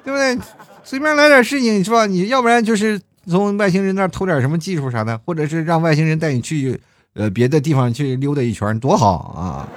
[0.03, 0.37] 对不对？
[0.83, 2.05] 随便来点事情是吧？
[2.05, 6.79] 你要不然就是从外星人那偷点什么技术啥的，或者是让外星人带你去
[7.13, 9.67] 呃别的地方去溜达一圈，多好啊！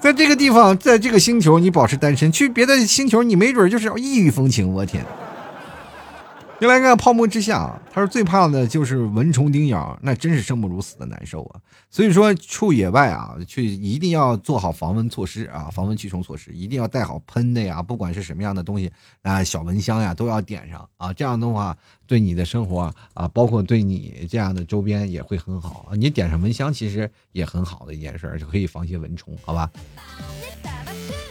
[0.00, 4.72] 在这个地方，在这个星球，你保持单身；去别的星球，你没准就是异域风情。
[4.72, 5.04] 我天！
[6.60, 11.60] 又来看泡沫之夏，他说最怕的就是蚊虫叮咬，那真是生不如死的难受啊！
[11.88, 18.92] 所以说出野外啊，去一定要做好防蚊措施啊，防蚊驱虫措施，一定要带好喷的呀，不管是什么样的东西
[19.22, 21.74] 啊，小蚊香呀都要点上啊，这样的话
[22.06, 25.96] 对你的生活啊，包括对你这样的周边也会很好啊。
[25.96, 29.70] 你点上蚊香其实也很好的一件事，就可以防些蚊虫，好吧？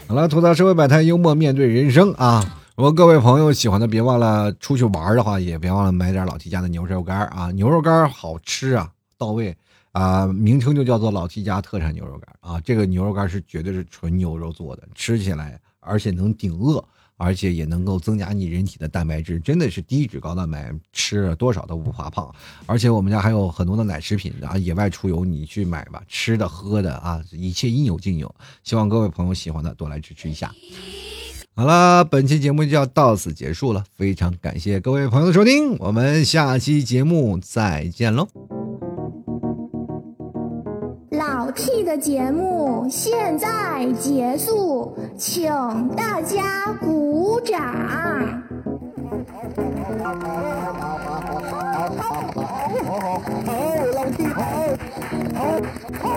[0.07, 2.58] 好了，吐槽社会百态，幽默面对人生啊！
[2.79, 7.51] 如果各位朋友喜欢的，别忘了出去玩的话，也别忘了买点老 T 家的牛肉干啊！
[7.51, 9.53] 牛肉干好吃啊，到位
[9.91, 12.57] 啊，名称就叫做老 T 家特产牛肉干啊。
[12.61, 16.81] 这个牛肉干是绝对是纯牛肉做的，吃起来而且能顶饿，
[17.17, 22.33] 而且也能够增加你人体的蛋白质，真的是低脂高蛋白，吃了多少都不怕胖。
[22.65, 28.33] 而且我们家还有很多的奶食品啊，野外出游你去买吧，吃的喝的啊，一切应有尽有。
[28.63, 30.49] 希望各位朋友喜欢的多来支持一下。
[31.59, 38.25] 好了，本期节目就要到此结束了，非常感谢各位朋友的收听，我们下期节目再见喽！
[41.11, 45.51] 老 T 的节目现在结束，请
[45.97, 47.61] 大家鼓掌。
[55.99, 56.07] 好，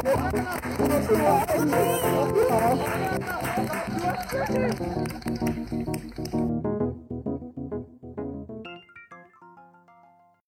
[4.33, 6.52] Thank you.